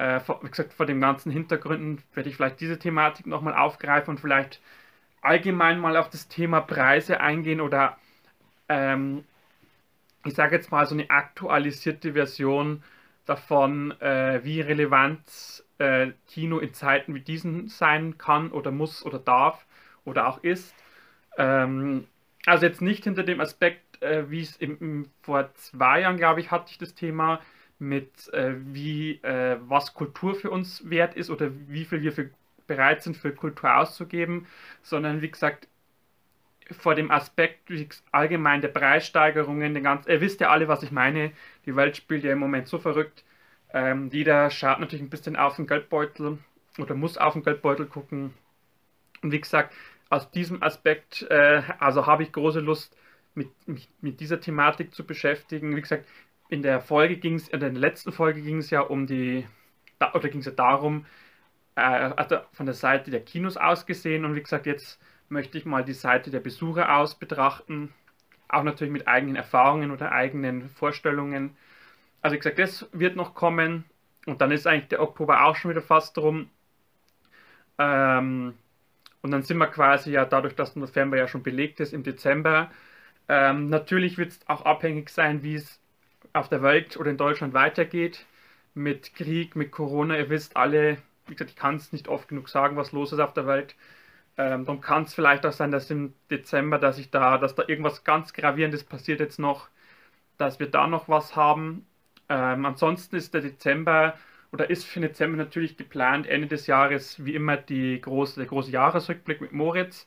Äh, 0.00 0.20
vor, 0.20 0.42
wie 0.42 0.48
gesagt, 0.48 0.72
vor 0.72 0.86
den 0.86 0.98
ganzen 0.98 1.30
Hintergründen 1.30 2.02
werde 2.14 2.30
ich 2.30 2.36
vielleicht 2.36 2.60
diese 2.60 2.78
Thematik 2.78 3.26
nochmal 3.26 3.54
aufgreifen 3.54 4.12
und 4.12 4.18
vielleicht 4.18 4.58
allgemein 5.20 5.78
mal 5.78 5.98
auf 5.98 6.08
das 6.08 6.26
Thema 6.26 6.62
Preise 6.62 7.20
eingehen 7.20 7.60
oder 7.60 7.98
ähm, 8.70 9.24
ich 10.24 10.32
sage 10.32 10.56
jetzt 10.56 10.70
mal 10.70 10.86
so 10.86 10.94
eine 10.94 11.10
aktualisierte 11.10 12.14
Version 12.14 12.82
davon, 13.26 13.90
äh, 14.00 14.40
wie 14.42 14.62
relevant 14.62 15.64
äh, 15.76 16.12
Kino 16.28 16.60
in 16.60 16.72
Zeiten 16.72 17.14
wie 17.14 17.20
diesen 17.20 17.68
sein 17.68 18.16
kann 18.16 18.52
oder 18.52 18.70
muss 18.70 19.04
oder 19.04 19.18
darf 19.18 19.66
oder 20.06 20.28
auch 20.28 20.42
ist. 20.42 20.74
Ähm, 21.36 22.06
also 22.46 22.64
jetzt 22.64 22.80
nicht 22.80 23.04
hinter 23.04 23.22
dem 23.22 23.40
Aspekt, 23.42 24.02
äh, 24.02 24.30
wie 24.30 24.40
es 24.40 24.58
vor 25.20 25.52
zwei 25.56 26.00
Jahren, 26.00 26.16
glaube 26.16 26.40
ich, 26.40 26.50
hatte 26.50 26.70
ich 26.70 26.78
das 26.78 26.94
Thema 26.94 27.40
mit, 27.80 28.32
äh, 28.32 28.54
wie 28.56 29.12
äh, 29.22 29.58
was 29.62 29.94
Kultur 29.94 30.34
für 30.34 30.50
uns 30.50 30.88
wert 30.88 31.16
ist 31.16 31.30
oder 31.30 31.50
wie 31.68 31.84
viel 31.84 32.02
wir 32.02 32.12
für, 32.12 32.30
bereit 32.66 33.02
sind 33.02 33.16
für 33.16 33.32
Kultur 33.32 33.76
auszugeben, 33.76 34.46
sondern 34.82 35.22
wie 35.22 35.30
gesagt, 35.30 35.68
vor 36.70 36.94
dem 36.94 37.10
Aspekt 37.10 37.70
allgemein 38.12 38.60
der 38.60 38.68
Preissteigerungen, 38.68 39.74
den 39.74 39.82
ganzen, 39.82 40.10
ihr 40.10 40.20
wisst 40.20 40.40
ja 40.40 40.50
alle, 40.50 40.68
was 40.68 40.82
ich 40.82 40.92
meine, 40.92 41.32
die 41.66 41.74
Welt 41.74 41.96
spielt 41.96 42.22
ja 42.24 42.32
im 42.32 42.38
Moment 42.38 42.68
so 42.68 42.78
verrückt. 42.78 43.24
Ähm, 43.72 44.08
jeder 44.12 44.50
schaut 44.50 44.80
natürlich 44.80 45.02
ein 45.02 45.10
bisschen 45.10 45.36
auf 45.36 45.56
den 45.56 45.66
Geldbeutel 45.66 46.38
oder 46.78 46.94
muss 46.94 47.18
auf 47.18 47.32
den 47.34 47.42
Geldbeutel 47.42 47.86
gucken. 47.86 48.34
Und 49.22 49.32
wie 49.32 49.40
gesagt, 49.40 49.74
aus 50.08 50.30
diesem 50.30 50.62
Aspekt, 50.62 51.22
äh, 51.30 51.62
also 51.78 52.06
habe 52.06 52.22
ich 52.22 52.32
große 52.32 52.60
Lust, 52.60 52.96
mit, 53.34 53.48
mich 53.68 53.88
mit 54.00 54.20
dieser 54.20 54.40
Thematik 54.40 54.94
zu 54.94 55.04
beschäftigen. 55.04 55.76
Wie 55.76 55.80
gesagt, 55.80 56.06
in 56.50 56.62
der 56.62 56.80
Folge 56.80 57.16
ging 57.16 57.36
es, 57.36 57.48
in 57.48 57.60
der 57.60 57.70
letzten 57.72 58.12
Folge 58.12 58.42
ging 58.42 58.58
es 58.58 58.70
ja 58.70 58.80
um 58.80 59.06
die, 59.06 59.46
oder 60.14 60.28
ging 60.28 60.40
es 60.40 60.46
ja 60.46 60.52
darum, 60.52 61.06
äh, 61.76 61.80
also 61.80 62.38
von 62.52 62.66
der 62.66 62.74
Seite 62.74 63.10
der 63.10 63.20
Kinos 63.20 63.56
aus 63.56 63.86
gesehen 63.86 64.24
und 64.24 64.34
wie 64.34 64.42
gesagt, 64.42 64.66
jetzt 64.66 65.00
möchte 65.28 65.58
ich 65.58 65.64
mal 65.64 65.84
die 65.84 65.94
Seite 65.94 66.30
der 66.30 66.40
Besucher 66.40 66.96
aus 66.96 67.14
betrachten, 67.14 67.94
auch 68.48 68.64
natürlich 68.64 68.92
mit 68.92 69.08
eigenen 69.08 69.36
Erfahrungen 69.36 69.92
oder 69.92 70.12
eigenen 70.12 70.68
Vorstellungen. 70.70 71.56
Also 72.22 72.34
wie 72.34 72.38
gesagt, 72.38 72.58
das 72.58 72.88
wird 72.92 73.16
noch 73.16 73.34
kommen 73.34 73.84
und 74.26 74.40
dann 74.40 74.50
ist 74.50 74.66
eigentlich 74.66 74.88
der 74.88 75.02
Oktober 75.02 75.44
auch 75.44 75.56
schon 75.56 75.70
wieder 75.70 75.82
fast 75.82 76.18
rum. 76.18 76.50
Ähm, 77.78 78.54
und 79.22 79.30
dann 79.30 79.42
sind 79.42 79.58
wir 79.58 79.66
quasi 79.68 80.12
ja 80.12 80.24
dadurch, 80.24 80.54
dass 80.54 80.76
November 80.76 81.16
ja 81.16 81.28
schon 81.28 81.42
belegt 81.42 81.80
ist, 81.80 81.92
im 81.92 82.02
Dezember. 82.02 82.70
Ähm, 83.28 83.68
natürlich 83.68 84.18
wird 84.18 84.32
es 84.32 84.40
auch 84.48 84.62
abhängig 84.62 85.10
sein, 85.10 85.42
wie 85.42 85.54
es 85.56 85.79
auf 86.32 86.48
der 86.48 86.62
Welt 86.62 86.96
oder 86.96 87.10
in 87.10 87.16
Deutschland 87.16 87.54
weitergeht. 87.54 88.26
Mit 88.74 89.14
Krieg, 89.14 89.56
mit 89.56 89.72
Corona. 89.72 90.16
Ihr 90.18 90.30
wisst 90.30 90.56
alle, 90.56 90.98
wie 91.26 91.34
gesagt, 91.34 91.50
ich 91.50 91.56
kann 91.56 91.76
es 91.76 91.92
nicht 91.92 92.08
oft 92.08 92.28
genug 92.28 92.48
sagen, 92.48 92.76
was 92.76 92.92
los 92.92 93.12
ist 93.12 93.20
auf 93.20 93.34
der 93.34 93.46
Welt. 93.46 93.74
Ähm, 94.36 94.64
dann 94.64 94.80
kann 94.80 95.04
es 95.04 95.14
vielleicht 95.14 95.44
auch 95.46 95.52
sein, 95.52 95.70
dass 95.70 95.90
im 95.90 96.14
Dezember, 96.30 96.78
dass 96.78 96.98
ich 96.98 97.10
da, 97.10 97.38
dass 97.38 97.54
da 97.54 97.64
irgendwas 97.66 98.04
ganz 98.04 98.32
Gravierendes 98.32 98.84
passiert 98.84 99.20
jetzt 99.20 99.38
noch, 99.38 99.68
dass 100.38 100.60
wir 100.60 100.68
da 100.70 100.86
noch 100.86 101.08
was 101.08 101.36
haben. 101.36 101.86
Ähm, 102.28 102.64
ansonsten 102.66 103.16
ist 103.16 103.34
der 103.34 103.42
Dezember 103.42 104.14
oder 104.52 104.70
ist 104.70 104.84
für 104.86 105.00
Dezember 105.00 105.36
natürlich 105.36 105.76
geplant, 105.76 106.26
Ende 106.26 106.48
des 106.48 106.66
Jahres 106.66 107.24
wie 107.24 107.34
immer 107.34 107.56
die 107.56 108.00
große, 108.00 108.40
der 108.40 108.48
große 108.48 108.70
Jahresrückblick 108.70 109.40
mit 109.40 109.52
Moritz, 109.52 110.06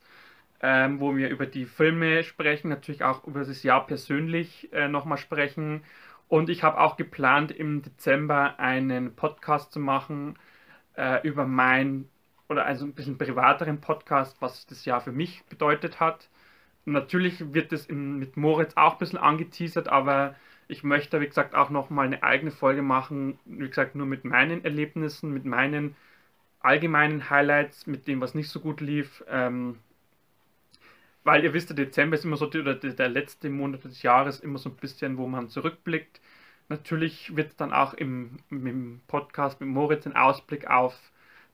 ähm, 0.61 0.99
wo 0.99 1.15
wir 1.15 1.29
über 1.29 1.45
die 1.45 1.65
Filme 1.65 2.23
sprechen, 2.23 2.69
natürlich 2.69 3.03
auch 3.03 3.25
über 3.27 3.41
das 3.45 3.63
Jahr 3.63 3.85
persönlich 3.87 4.71
äh, 4.73 4.87
nochmal 4.87 5.17
sprechen. 5.17 5.83
Und 6.27 6.49
ich 6.49 6.63
habe 6.63 6.79
auch 6.79 6.97
geplant, 6.97 7.51
im 7.51 7.81
Dezember 7.81 8.59
einen 8.59 9.15
Podcast 9.15 9.71
zu 9.71 9.79
machen 9.79 10.37
äh, 10.95 11.25
über 11.27 11.45
mein 11.45 12.07
oder 12.49 12.65
also 12.65 12.85
ein 12.85 12.93
bisschen 12.93 13.17
privateren 13.17 13.81
Podcast, 13.81 14.37
was 14.41 14.65
das 14.67 14.85
Jahr 14.85 15.01
für 15.01 15.11
mich 15.11 15.43
bedeutet 15.45 15.99
hat. 15.99 16.29
Natürlich 16.85 17.53
wird 17.53 17.71
es 17.71 17.87
mit 17.89 18.35
Moritz 18.37 18.73
auch 18.75 18.93
ein 18.93 18.97
bisschen 18.99 19.19
angeteasert, 19.19 19.87
aber 19.87 20.35
ich 20.67 20.83
möchte, 20.83 21.21
wie 21.21 21.27
gesagt, 21.27 21.55
auch 21.55 21.69
nochmal 21.69 22.07
eine 22.07 22.23
eigene 22.23 22.51
Folge 22.51 22.81
machen, 22.81 23.39
wie 23.45 23.67
gesagt, 23.67 23.95
nur 23.95 24.05
mit 24.05 24.25
meinen 24.25 24.63
Erlebnissen, 24.63 25.33
mit 25.33 25.45
meinen 25.45 25.95
allgemeinen 26.59 27.29
Highlights, 27.29 27.87
mit 27.87 28.07
dem, 28.07 28.21
was 28.21 28.35
nicht 28.35 28.49
so 28.49 28.59
gut 28.59 28.81
lief. 28.81 29.23
Ähm, 29.29 29.79
weil 31.23 31.43
ihr 31.43 31.53
wisst, 31.53 31.69
der 31.69 31.75
Dezember 31.75 32.15
ist 32.15 32.25
immer 32.25 32.37
so, 32.37 32.47
oder 32.47 32.75
der 32.75 33.09
letzte 33.09 33.49
Monat 33.49 33.83
des 33.83 34.01
Jahres 34.03 34.39
immer 34.39 34.59
so 34.59 34.69
ein 34.69 34.75
bisschen, 34.75 35.17
wo 35.17 35.27
man 35.27 35.49
zurückblickt. 35.49 36.21
Natürlich 36.69 37.35
wird 37.35 37.51
es 37.51 37.55
dann 37.55 37.73
auch 37.73 37.93
im, 37.93 38.37
im 38.49 39.01
Podcast 39.07 39.59
mit 39.59 39.69
Moritz 39.69 40.05
einen 40.05 40.15
Ausblick 40.15 40.67
auf 40.69 40.95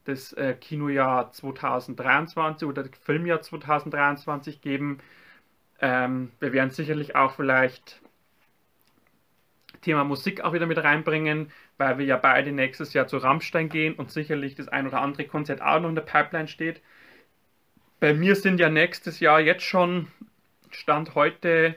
das 0.05 0.33
äh, 0.33 0.55
Kinojahr 0.59 1.31
2023 1.31 2.67
oder 2.67 2.83
das 2.83 2.97
Filmjahr 3.03 3.41
2023 3.41 4.61
geben. 4.61 4.99
Ähm, 5.81 6.31
wir 6.39 6.53
werden 6.53 6.71
sicherlich 6.71 7.15
auch 7.15 7.33
vielleicht 7.33 8.01
Thema 9.81 10.03
Musik 10.03 10.41
auch 10.41 10.53
wieder 10.53 10.65
mit 10.65 10.77
reinbringen, 10.77 11.51
weil 11.77 11.97
wir 11.97 12.05
ja 12.05 12.17
beide 12.17 12.51
nächstes 12.51 12.93
Jahr 12.93 13.07
zu 13.07 13.17
Rammstein 13.17 13.69
gehen 13.69 13.95
und 13.95 14.11
sicherlich 14.11 14.55
das 14.55 14.67
ein 14.67 14.87
oder 14.87 15.01
andere 15.01 15.25
Konzert 15.25 15.61
auch 15.61 15.79
noch 15.79 15.89
in 15.89 15.95
der 15.95 16.01
Pipeline 16.01 16.47
steht. 16.47 16.81
Bei 17.99 18.13
mir 18.13 18.35
sind 18.35 18.59
ja 18.59 18.69
nächstes 18.69 19.19
Jahr 19.19 19.41
jetzt 19.41 19.63
schon, 19.63 20.07
Stand 20.71 21.15
heute, 21.15 21.75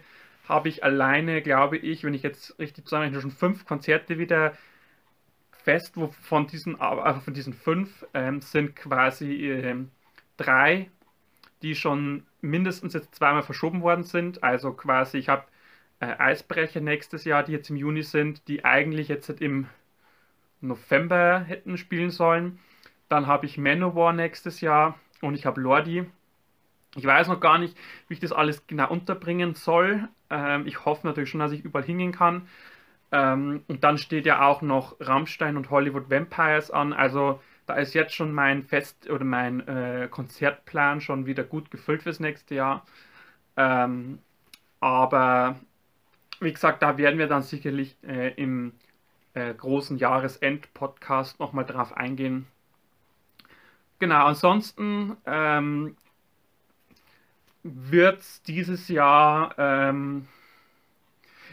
habe 0.48 0.68
ich 0.68 0.84
alleine, 0.84 1.42
glaube 1.42 1.76
ich, 1.78 2.04
wenn 2.04 2.14
ich 2.14 2.22
jetzt 2.22 2.58
richtig 2.60 2.84
zusammenrechne, 2.84 3.20
schon 3.20 3.30
fünf 3.32 3.64
Konzerte 3.64 4.18
wieder 4.18 4.56
fest, 5.64 5.96
wo 5.96 6.08
von 6.08 6.46
diesen, 6.46 6.80
also 6.80 7.20
von 7.20 7.34
diesen 7.34 7.52
fünf 7.52 8.06
ähm, 8.14 8.40
sind 8.40 8.76
quasi 8.76 9.50
ähm, 9.50 9.90
drei, 10.36 10.90
die 11.62 11.74
schon 11.74 12.24
mindestens 12.40 12.94
jetzt 12.94 13.14
zweimal 13.16 13.42
verschoben 13.42 13.82
worden 13.82 14.04
sind. 14.04 14.44
Also 14.44 14.72
quasi, 14.72 15.18
ich 15.18 15.28
habe 15.28 15.44
äh, 16.00 16.06
Eisbrecher 16.18 16.80
nächstes 16.80 17.24
Jahr, 17.24 17.42
die 17.42 17.52
jetzt 17.52 17.70
im 17.70 17.76
Juni 17.76 18.02
sind, 18.02 18.46
die 18.46 18.64
eigentlich 18.64 19.08
jetzt 19.08 19.28
im 19.28 19.66
November 20.60 21.40
hätten 21.40 21.78
spielen 21.78 22.10
sollen. 22.10 22.60
Dann 23.08 23.26
habe 23.26 23.46
ich 23.46 23.58
Manowar 23.58 24.12
nächstes 24.12 24.60
Jahr 24.60 24.98
und 25.22 25.34
ich 25.34 25.46
habe 25.46 25.60
Lordi. 25.60 26.04
Ich 26.94 27.06
weiß 27.06 27.28
noch 27.28 27.40
gar 27.40 27.58
nicht, 27.58 27.76
wie 28.08 28.14
ich 28.14 28.20
das 28.20 28.32
alles 28.32 28.66
genau 28.66 28.90
unterbringen 28.90 29.54
soll. 29.54 30.08
Ähm, 30.30 30.66
ich 30.66 30.84
hoffe 30.84 31.06
natürlich 31.06 31.30
schon, 31.30 31.40
dass 31.40 31.52
ich 31.52 31.64
überall 31.64 31.84
hingehen 31.84 32.12
kann. 32.12 32.48
Ähm, 33.12 33.62
und 33.68 33.84
dann 33.84 33.98
steht 33.98 34.26
ja 34.26 34.46
auch 34.46 34.62
noch 34.62 34.96
Rammstein 35.00 35.56
und 35.56 35.70
Hollywood 35.70 36.10
Vampires 36.10 36.70
an. 36.70 36.92
Also 36.92 37.40
da 37.66 37.74
ist 37.74 37.94
jetzt 37.94 38.14
schon 38.14 38.32
mein 38.32 38.62
Fest 38.62 39.08
oder 39.10 39.24
mein 39.24 39.66
äh, 39.68 40.08
Konzertplan 40.10 41.00
schon 41.00 41.26
wieder 41.26 41.44
gut 41.44 41.70
gefüllt 41.70 42.02
fürs 42.02 42.20
nächste 42.20 42.54
Jahr. 42.56 42.84
Ähm, 43.56 44.18
aber 44.80 45.60
wie 46.40 46.52
gesagt, 46.52 46.82
da 46.82 46.98
werden 46.98 47.18
wir 47.18 47.28
dann 47.28 47.42
sicherlich 47.42 47.96
äh, 48.02 48.34
im 48.34 48.72
äh, 49.34 49.54
großen 49.54 49.98
Jahresend-Podcast 49.98 51.40
nochmal 51.40 51.64
drauf 51.66 51.96
eingehen. 51.96 52.46
Genau, 54.02 54.26
ansonsten 54.26 55.16
ähm, 55.26 55.96
wird 57.62 58.18
es 58.18 58.42
dieses 58.42 58.88
Jahr, 58.88 59.54
ähm, 59.56 60.26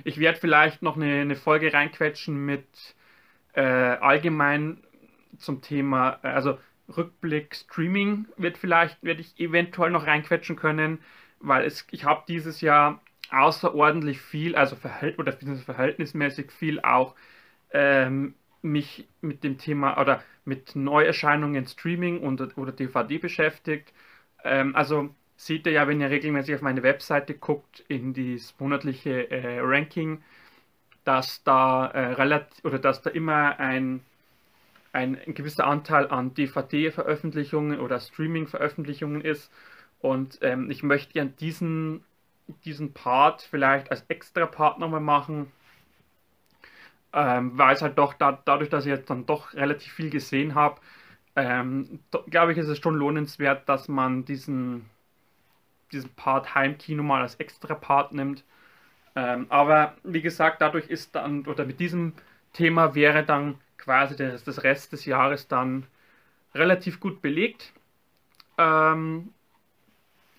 ich 0.04 0.18
werde 0.20 0.40
vielleicht 0.40 0.82
noch 0.82 0.96
eine, 0.96 1.22
eine, 1.22 1.36
Folge 1.36 1.72
reinquetschen 1.72 2.44
mit 2.48 2.66
äh, 3.54 3.62
allgemein 3.62 4.84
zum 5.38 5.62
Thema, 5.62 6.18
äh, 6.24 6.30
also 6.30 6.58
Rückblick 6.98 7.54
Streaming 7.54 8.26
wird 8.36 8.58
vielleicht, 8.58 9.04
werde 9.04 9.22
ich 9.22 9.40
eventuell 9.40 9.92
noch 9.92 10.08
reinquetschen 10.08 10.56
können, 10.56 10.98
weil 11.40 11.66
es, 11.66 11.86
ich 11.92 12.06
habe 12.06 12.24
dieses 12.28 12.62
Jahr 12.62 13.00
außerordentlich 13.30 14.22
viel, 14.22 14.56
also 14.56 14.76
verhält, 14.76 15.20
oder 15.20 15.34
verhältnismäßig 15.34 16.52
viel 16.52 16.82
auch 16.82 17.14
ähm, 17.74 18.34
mich 18.62 19.08
mit 19.22 19.44
dem 19.44 19.58
Thema 19.58 20.00
oder 20.00 20.24
mit 20.46 20.76
Neuerscheinungen 20.76 21.68
Streaming 21.68 22.20
und, 22.22 22.58
oder 22.58 22.72
DVD 22.72 23.18
beschäftigt. 23.18 23.94
Ähm, 24.44 24.76
also 24.76 25.14
seht 25.38 25.66
ihr 25.66 25.74
ja, 25.74 25.88
wenn 25.88 26.02
ihr 26.02 26.10
regelmäßig 26.10 26.56
auf 26.56 26.62
meine 26.62 26.84
Webseite 26.84 27.34
guckt, 27.36 27.84
in 27.88 28.14
das 28.14 28.54
monatliche 28.60 29.32
äh, 29.32 29.60
Ranking, 29.62 30.24
dass 31.06 31.44
da 31.44 31.88
äh, 31.88 32.14
relativ 32.14 32.66
oder 32.66 32.80
dass 32.80 33.02
da 33.02 33.10
immer 33.10 33.60
ein, 33.60 34.02
ein, 34.94 35.18
ein 35.26 35.34
gewisser 35.34 35.66
Anteil 35.68 36.10
an 36.10 36.34
DVD-Veröffentlichungen 36.34 37.80
oder 37.80 38.00
Streaming-Veröffentlichungen 38.00 39.22
ist. 39.22 39.52
Und 40.00 40.40
ähm, 40.42 40.72
ich 40.72 40.84
möchte 40.84 41.14
gern 41.14 41.36
diesen 41.38 42.04
diesen 42.66 42.94
Part 42.94 43.42
vielleicht 43.42 43.92
als 43.92 44.04
extra 44.08 44.46
Part 44.46 44.80
nochmal 44.80 45.02
machen, 45.02 45.52
ähm, 47.14 47.58
weil 47.58 47.76
es 47.76 47.82
halt 47.82 47.98
doch 47.98 48.14
da, 48.14 48.42
dadurch, 48.46 48.70
dass 48.70 48.86
ich 48.86 48.92
jetzt 48.92 49.10
dann 49.10 49.26
doch 49.26 49.54
relativ 49.54 49.94
viel 49.94 50.10
gesehen 50.10 50.56
habe, 50.56 50.80
ähm, 51.36 52.02
glaube 52.30 52.54
ich, 52.54 52.58
ist 52.58 52.68
es 52.68 52.80
schon 52.80 52.96
lohnenswert, 52.96 53.70
dass 53.70 53.88
man 53.88 54.26
diesen, 54.26 54.90
diesen 55.92 56.10
Part 56.16 56.56
Heimkino 56.56 57.04
mal 57.04 57.22
als 57.22 57.36
extra 57.36 57.76
Part 57.76 58.14
nimmt. 58.14 58.44
Ähm, 59.16 59.48
aber 59.50 59.96
wie 60.04 60.22
gesagt, 60.22 60.62
dadurch 60.62 60.88
ist 60.90 61.16
dann, 61.16 61.46
oder 61.48 61.66
mit 61.66 61.80
diesem 61.80 62.14
Thema 62.54 62.96
wäre 62.96 63.24
dann 63.26 63.60
quasi 63.78 64.16
das, 64.16 64.44
das 64.44 64.64
Rest 64.64 64.94
des 64.94 65.06
Jahres 65.06 65.48
dann 65.50 65.88
relativ 66.56 67.00
gut 67.00 67.22
belegt. 67.22 67.74
Ähm, 68.58 69.34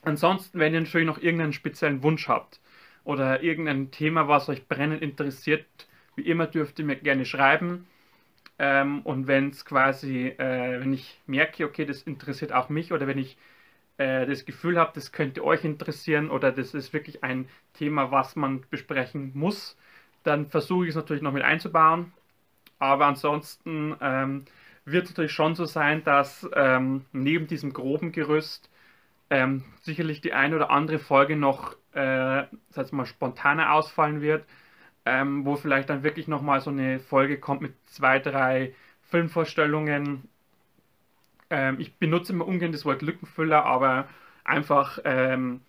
Ansonsten, 0.03 0.59
wenn 0.59 0.75
ihr 0.75 0.81
natürlich 0.81 1.07
noch 1.07 1.19
irgendeinen 1.19 1.53
speziellen 1.53 2.03
Wunsch 2.03 2.29
habt 2.29 2.61
oder 3.05 3.43
irgendein 3.43 3.91
Thema, 3.91 4.29
was 4.29 4.49
euch 4.49 4.67
brennend 4.67 5.03
interessiert, 5.03 5.67
wie 6.17 6.23
immer 6.23 6.47
dürft 6.47 6.79
ihr 6.79 6.85
mir 6.85 6.97
gerne 6.97 7.25
schreiben. 7.25 7.87
Ähm, 8.59 9.03
und 9.03 9.27
wenn 9.27 9.51
es 9.51 9.65
quasi, 9.65 10.29
äh, 10.29 10.81
wenn 10.81 10.93
ich 10.93 11.21
merke, 11.27 11.65
okay, 11.65 11.87
das 11.87 12.03
interessiert 12.03 12.53
auch 12.53 12.69
mich 12.69 12.93
oder 12.93 13.07
wenn 13.07 13.19
ich 13.19 13.39
äh, 13.99 14.27
das 14.27 14.45
Gefühl 14.45 14.79
habe, 14.79 14.93
das 14.95 15.13
könnte 15.13 15.45
euch 15.45 15.65
interessieren 15.65 16.31
oder 16.31 16.53
das 16.53 16.75
ist 16.75 16.93
wirklich 16.93 17.25
ein 17.25 17.49
Thema, 17.75 18.11
was 18.11 18.37
man 18.37 18.63
besprechen 18.71 19.33
muss, 19.35 19.77
dann 20.25 20.47
versuche 20.49 20.85
ich 20.85 20.91
es 20.91 20.97
natürlich 20.97 21.23
noch 21.23 21.33
mit 21.33 21.43
einzubauen. 21.43 22.13
Aber 22.79 23.07
ansonsten 23.07 23.97
ähm, 24.01 24.45
wird 24.85 25.05
es 25.05 25.11
natürlich 25.11 25.33
schon 25.33 25.55
so 25.55 25.65
sein, 25.67 26.05
dass 26.05 26.49
ähm, 26.55 27.05
neben 27.13 27.47
diesem 27.47 27.73
groben 27.73 28.13
Gerüst 28.13 28.71
ähm, 29.31 29.65
sicherlich 29.83 30.21
die 30.21 30.33
eine 30.33 30.57
oder 30.57 30.71
andere 30.71 30.99
Folge 30.99 31.37
noch, 31.37 31.77
äh, 31.95 32.43
mal, 32.91 33.07
spontaner 33.07 33.73
ausfallen 33.73 34.21
wird, 34.21 34.45
ähm, 35.07 35.45
wo 35.47 35.57
vielleicht 35.57 35.91
dann 35.91 36.03
wirklich 36.03 36.29
nochmal 36.29 36.61
so 36.61 36.71
eine 36.71 37.01
Folge 37.01 37.39
kommt 37.39 37.63
mit 37.63 37.75
zwei, 37.87 38.19
drei 38.19 38.75
Filmvorstellungen. 39.03 40.29
Ähm, 41.51 41.81
ich 41.81 41.97
benutze 41.97 42.33
immer 42.33 42.47
ungern 42.47 42.73
das 42.73 42.85
Wort 42.85 43.03
Lückenfüller, 43.03 43.65
aber 43.65 44.09
einfach, 44.45 44.99
ähm, 45.05 45.61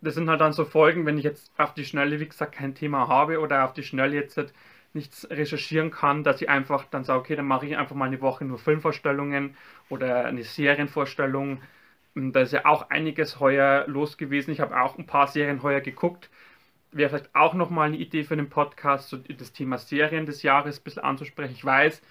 das 0.00 0.14
sind 0.14 0.28
halt 0.28 0.40
dann 0.40 0.52
so 0.52 0.64
Folgen, 0.64 1.06
wenn 1.06 1.18
ich 1.18 1.24
jetzt 1.24 1.50
auf 1.58 1.74
die 1.74 1.84
Schnelle, 1.84 2.20
wie 2.20 2.28
gesagt, 2.28 2.54
kein 2.56 2.74
Thema 2.74 3.08
habe 3.08 3.40
oder 3.40 3.64
auf 3.64 3.72
die 3.72 3.82
Schnelle 3.84 4.16
jetzt 4.16 4.40
nichts 4.94 5.28
recherchieren 5.30 5.90
kann, 5.90 6.24
dass 6.24 6.42
ich 6.42 6.50
einfach 6.50 6.84
dann 6.90 7.04
sage, 7.04 7.20
okay, 7.20 7.36
dann 7.36 7.46
mache 7.46 7.66
ich 7.66 7.76
einfach 7.76 7.96
mal 7.96 8.06
eine 8.06 8.20
Woche 8.20 8.44
nur 8.44 8.58
Filmvorstellungen 8.58 9.56
oder 9.88 10.26
eine 10.26 10.42
Serienvorstellung 10.44 11.60
da 12.14 12.40
ist 12.42 12.52
ja 12.52 12.66
auch 12.66 12.90
einiges 12.90 13.40
heuer 13.40 13.84
los 13.86 14.18
gewesen. 14.18 14.50
Ich 14.50 14.60
habe 14.60 14.78
auch 14.80 14.98
ein 14.98 15.06
paar 15.06 15.28
Serien 15.28 15.62
heuer 15.62 15.80
geguckt. 15.80 16.28
Wäre 16.92 17.10
vielleicht 17.10 17.34
auch 17.34 17.54
nochmal 17.54 17.88
eine 17.88 17.96
Idee 17.96 18.24
für 18.24 18.34
einen 18.34 18.50
Podcast, 18.50 19.08
so 19.08 19.16
das 19.16 19.52
Thema 19.52 19.78
Serien 19.78 20.26
des 20.26 20.42
Jahres 20.42 20.78
ein 20.78 20.84
bisschen 20.84 21.02
anzusprechen. 21.02 21.54
Ich 21.54 21.64
weiß, 21.64 22.02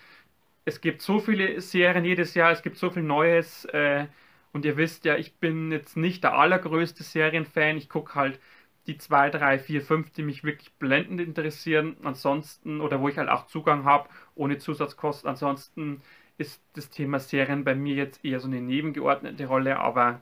es 0.65 0.81
gibt 0.81 1.01
so 1.01 1.19
viele 1.19 1.61
Serien 1.61 2.05
jedes 2.05 2.33
Jahr, 2.33 2.51
es 2.51 2.61
gibt 2.63 2.77
so 2.77 2.89
viel 2.89 3.03
Neues. 3.03 3.65
Äh, 3.65 4.07
und 4.53 4.65
ihr 4.65 4.77
wisst 4.77 5.05
ja, 5.05 5.15
ich 5.17 5.35
bin 5.35 5.71
jetzt 5.71 5.97
nicht 5.97 6.23
der 6.23 6.37
allergrößte 6.37 7.03
Serienfan. 7.03 7.77
Ich 7.77 7.89
gucke 7.89 8.15
halt 8.15 8.39
die 8.87 8.97
zwei, 8.97 9.29
drei, 9.29 9.59
vier, 9.59 9.81
fünf, 9.81 10.11
die 10.11 10.23
mich 10.23 10.43
wirklich 10.43 10.73
blendend 10.73 11.21
interessieren. 11.21 11.97
Ansonsten, 12.03 12.81
oder 12.81 12.99
wo 13.01 13.09
ich 13.09 13.17
halt 13.17 13.29
auch 13.29 13.47
Zugang 13.47 13.85
habe, 13.85 14.09
ohne 14.35 14.57
Zusatzkosten. 14.57 15.29
Ansonsten 15.29 16.01
ist 16.37 16.61
das 16.73 16.89
Thema 16.89 17.19
Serien 17.19 17.63
bei 17.63 17.75
mir 17.75 17.95
jetzt 17.95 18.25
eher 18.25 18.39
so 18.39 18.47
eine 18.47 18.61
nebengeordnete 18.61 19.45
Rolle, 19.45 19.79
aber 19.79 20.21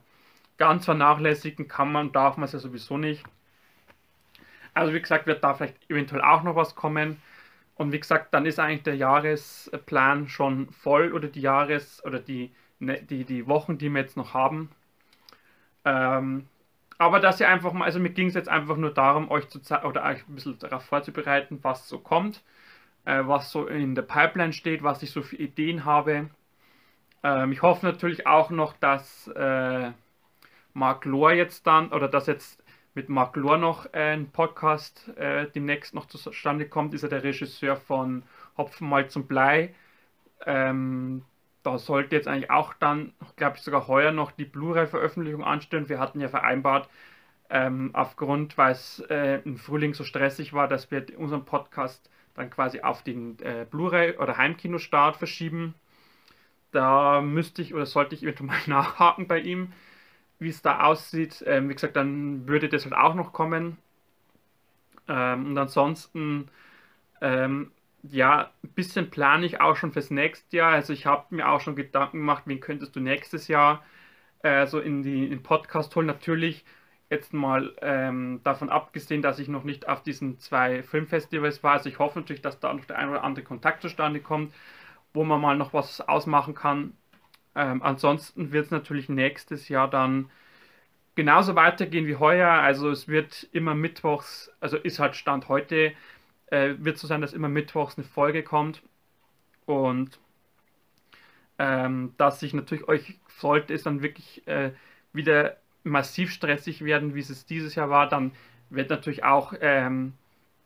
ganz 0.58 0.86
vernachlässigen 0.86 1.68
kann 1.68 1.92
man, 1.92 2.12
darf 2.12 2.38
man 2.38 2.46
es 2.46 2.54
ja 2.54 2.60
sowieso 2.60 2.98
nicht. 2.98 3.24
Also 4.74 4.94
wie 4.94 5.02
gesagt, 5.02 5.28
wird 5.28 5.44
da 5.44 5.54
vielleicht 5.54 5.90
eventuell 5.90 6.22
auch 6.22 6.44
noch 6.44 6.56
was 6.56 6.76
kommen. 6.76 7.22
Und 7.76 7.92
wie 7.94 8.00
gesagt, 8.00 8.34
dann 8.34 8.46
ist 8.46 8.60
eigentlich 8.60 8.84
der 8.84 8.96
Jahresplan 8.96 10.28
schon 10.30 10.70
voll 10.72 11.14
oder 11.14 11.28
die 11.28 11.42
Jahres- 11.42 12.04
oder 12.06 12.20
die, 12.20 12.52
ne, 12.80 13.02
die, 13.02 13.26
die 13.26 13.48
Wochen, 13.48 13.78
die 13.78 13.90
wir 13.90 14.02
jetzt 14.02 14.18
noch 14.18 14.34
haben. 14.34 14.70
Ähm, 15.86 16.48
aber 16.98 17.20
dass 17.20 17.40
ihr 17.40 17.48
einfach 17.50 17.74
mal, 17.74 17.86
also 17.86 18.00
mir 18.00 18.10
ging 18.12 18.28
es 18.28 18.34
jetzt 18.36 18.50
einfach 18.50 18.76
nur 18.78 18.94
darum, 18.94 19.32
euch 19.32 19.48
zu 19.50 19.60
zeigen 19.62 19.86
oder 19.88 20.04
euch 20.04 20.28
ein 20.28 20.36
bisschen 20.36 20.60
darauf 20.60 20.84
vorzubereiten, 20.86 21.60
was 21.64 21.88
so 21.88 22.00
kommt 22.00 22.44
äh, 23.06 23.22
was 23.28 23.52
so 23.52 23.68
in 23.68 23.96
der 23.96 24.04
Pipeline 24.04 24.54
steht, 24.54 24.84
was 24.84 25.04
ich 25.04 25.12
so 25.12 25.22
für 25.22 25.38
Ideen 25.38 25.86
habe. 25.86 26.30
Ähm, 27.24 27.52
ich 27.52 27.62
hoffe 27.62 27.86
natürlich 27.86 28.28
auch 28.28 28.50
noch, 28.52 28.74
dass 28.78 29.28
äh, 29.30 29.92
Mark 30.74 31.06
Lohr 31.06 31.34
jetzt 31.34 31.68
dann, 31.68 31.90
oder 31.92 32.08
dass 32.08 32.28
jetzt 32.28 32.64
mit 33.00 33.08
Mark 33.08 33.38
Lohr 33.38 33.58
noch 33.58 33.94
ein 33.94 34.30
Podcast 34.30 35.08
äh, 35.16 35.48
demnächst 35.56 35.96
noch 35.96 36.08
zustande 36.08 36.68
kommt, 36.68 36.94
ist 36.94 37.04
er 37.04 37.08
der 37.08 37.24
Regisseur 37.24 37.78
von 37.78 38.24
Hopfen 38.58 38.90
mal 38.90 39.10
zum 39.10 39.26
Blei. 39.26 39.74
Ähm, 40.46 41.24
da 41.64 41.78
sollte 41.78 42.18
jetzt 42.18 42.28
eigentlich 42.28 42.52
auch 42.52 42.74
dann, 42.74 43.14
glaube 43.38 43.56
ich, 43.56 43.64
sogar 43.64 43.88
heuer 43.88 44.12
noch 44.12 44.32
die 44.32 44.44
Blu-ray-Veröffentlichung 44.44 45.46
anstehen. 45.46 45.88
Wir 45.88 45.98
hatten 45.98 46.20
ja 46.20 46.28
vereinbart, 46.28 46.90
ähm, 47.50 47.92
aufgrund, 47.94 48.58
weil 48.58 48.74
es 48.74 49.00
äh, 49.10 49.40
im 49.46 49.56
Frühling 49.56 49.94
so 49.94 50.04
stressig 50.04 50.52
war, 50.52 50.68
dass 50.68 50.92
wir 50.92 51.06
unseren 51.18 51.46
Podcast 51.46 52.10
dann 52.34 52.50
quasi 52.50 52.82
auf 52.82 53.02
den 53.02 53.40
äh, 53.40 53.66
Blu-ray 53.72 54.18
oder 54.18 54.36
Heimkinostart 54.36 55.16
verschieben. 55.16 55.74
Da 56.74 57.22
müsste 57.22 57.62
ich 57.62 57.74
oder 57.74 57.86
sollte 57.86 58.14
ich 58.14 58.24
eventuell 58.24 58.48
mal 58.48 58.60
nachhaken 58.68 59.26
bei 59.30 59.40
ihm, 59.40 59.72
wie 60.40 60.50
es 60.50 60.62
da 60.62 60.82
aussieht. 60.84 61.44
Ähm, 61.48 61.70
wie 61.70 61.74
gesagt, 61.76 61.96
dann 61.96 62.48
würde 62.48 62.70
das 62.70 62.86
halt 62.86 62.96
auch 62.96 63.16
noch 63.16 63.34
kommen. 63.34 63.78
Ähm, 65.08 65.48
und 65.48 65.58
ansonsten, 65.58 66.50
ähm, 67.22 67.72
ja, 68.04 68.52
ein 68.64 68.70
bisschen 68.74 69.10
plane 69.12 69.46
ich 69.46 69.62
auch 69.62 69.76
schon 69.76 69.92
fürs 69.94 70.12
nächste 70.12 70.58
Jahr. 70.58 70.72
Also 70.74 70.94
ich 70.94 71.06
habe 71.06 71.36
mir 71.36 71.50
auch 71.50 71.62
schon 71.62 71.76
Gedanken 71.76 72.20
gemacht, 72.20 72.44
wen 72.46 72.60
könntest 72.62 72.96
du 72.96 73.00
nächstes 73.02 73.48
Jahr 73.48 73.84
äh, 74.44 74.68
so 74.68 74.80
in, 74.80 75.04
die, 75.04 75.26
in 75.26 75.32
den 75.32 75.44
Podcast 75.44 75.96
holen. 75.96 76.08
Natürlich 76.08 76.66
jetzt 77.10 77.34
mal 77.34 77.76
ähm, 77.82 78.42
davon 78.44 78.70
abgesehen, 78.70 79.22
dass 79.22 79.40
ich 79.40 79.48
noch 79.48 79.64
nicht 79.64 79.88
auf 79.90 80.04
diesen 80.04 80.40
zwei 80.40 80.84
Filmfestivals 80.84 81.64
war. 81.64 81.74
Also 81.74 81.90
ich 81.90 82.00
hoffe 82.00 82.20
natürlich, 82.20 82.42
dass 82.42 82.60
da 82.60 82.74
noch 82.74 82.86
der 82.86 82.98
ein 83.00 83.10
oder 83.10 83.24
andere 83.24 83.44
Kontakt 83.46 83.82
zustande 83.82 84.22
kommt, 84.22 84.54
wo 85.14 85.24
man 85.24 85.42
mal 85.42 85.58
noch 85.58 85.74
was 85.74 86.02
ausmachen 86.02 86.54
kann. 86.56 86.94
Ähm, 87.56 87.82
ansonsten 87.84 88.52
wird 88.52 88.66
es 88.66 88.72
natürlich 88.72 89.10
nächstes 89.10 89.70
Jahr 89.70 89.90
dann 89.90 90.30
genauso 91.16 91.56
weitergehen 91.56 92.08
wie 92.08 92.16
heuer. 92.16 92.50
Also 92.50 92.90
es 92.90 93.08
wird 93.08 93.48
immer 93.52 93.76
mittwochs, 93.76 94.52
also 94.60 94.78
ist 94.78 95.00
halt 95.00 95.16
Stand 95.16 95.50
heute, 95.50 95.94
äh, 96.48 96.76
wird 96.80 96.98
so 96.98 97.08
sein, 97.08 97.22
dass 97.22 97.34
immer 97.34 97.50
mittwochs 97.50 97.98
eine 97.98 98.06
Folge 98.08 98.44
kommt. 98.44 98.82
Und 99.66 100.20
ähm, 101.60 102.14
dass 102.18 102.42
ich 102.42 102.54
natürlich 102.54 102.88
euch 102.88 103.20
sollte 103.28 103.74
es 103.74 103.84
dann 103.84 104.02
wirklich 104.02 104.48
äh, 104.48 104.72
wieder 105.14 105.58
massiv 105.84 106.32
stressig 106.32 106.84
werden, 106.84 107.16
wie 107.16 107.20
es 107.20 107.46
dieses 107.46 107.76
Jahr 107.76 107.90
war, 107.90 108.08
dann 108.10 108.32
wird 108.70 108.90
natürlich 108.90 109.24
auch, 109.24 109.54
ähm, 109.62 110.14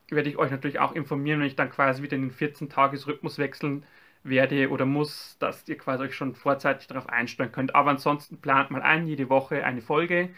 werde 0.09 0.29
ich 0.29 0.37
euch 0.37 0.51
natürlich 0.51 0.79
auch 0.79 0.93
informieren, 0.93 1.39
wenn 1.39 1.47
ich 1.47 1.55
dann 1.55 1.69
quasi 1.69 2.03
wieder 2.03 2.15
in 2.15 2.29
den 2.29 2.31
14-Tages-Rhythmus 2.31 3.37
wechseln 3.37 3.85
werde 4.23 4.69
oder 4.69 4.85
muss, 4.85 5.37
dass 5.39 5.67
ihr 5.67 5.77
quasi 5.77 6.03
euch 6.03 6.15
schon 6.15 6.35
vorzeitig 6.35 6.87
darauf 6.87 7.09
einstellen 7.09 7.51
könnt. 7.51 7.75
Aber 7.75 7.91
ansonsten 7.91 8.37
plant 8.37 8.71
mal 8.71 8.81
ein, 8.81 9.07
jede 9.07 9.29
Woche 9.29 9.63
eine 9.65 9.81
Folge. 9.81 10.29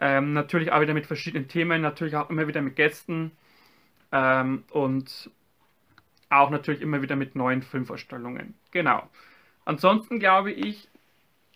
Ähm, 0.00 0.32
natürlich 0.32 0.72
auch 0.72 0.80
wieder 0.80 0.94
mit 0.94 1.06
verschiedenen 1.06 1.48
Themen, 1.48 1.82
natürlich 1.82 2.16
auch 2.16 2.30
immer 2.30 2.46
wieder 2.46 2.62
mit 2.62 2.76
Gästen 2.76 3.32
ähm, 4.12 4.64
und 4.70 5.30
auch 6.30 6.50
natürlich 6.50 6.82
immer 6.82 7.02
wieder 7.02 7.16
mit 7.16 7.34
neuen 7.34 7.62
Filmvorstellungen. 7.62 8.54
Genau. 8.70 9.08
Ansonsten 9.64 10.18
glaube 10.18 10.52
ich, 10.52 10.88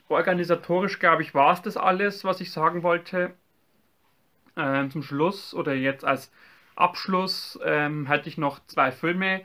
organisatorisch 0.09 0.99
glaube 0.99 1.23
ich, 1.23 1.35
war 1.35 1.53
es 1.53 1.63
das 1.63 1.77
alles, 1.77 2.25
was 2.25 2.41
ich 2.41 2.51
sagen 2.51 2.83
wollte. 2.83 3.33
Ähm, 4.57 4.91
zum 4.91 5.03
Schluss 5.03 5.55
oder 5.55 5.75
jetzt 5.75 6.05
als 6.05 6.31
Abschluss 6.75 7.59
ähm, 7.65 8.09
hatte 8.09 8.29
ich 8.29 8.39
noch 8.39 8.61
zwei 8.67 8.91
Filme, 8.93 9.43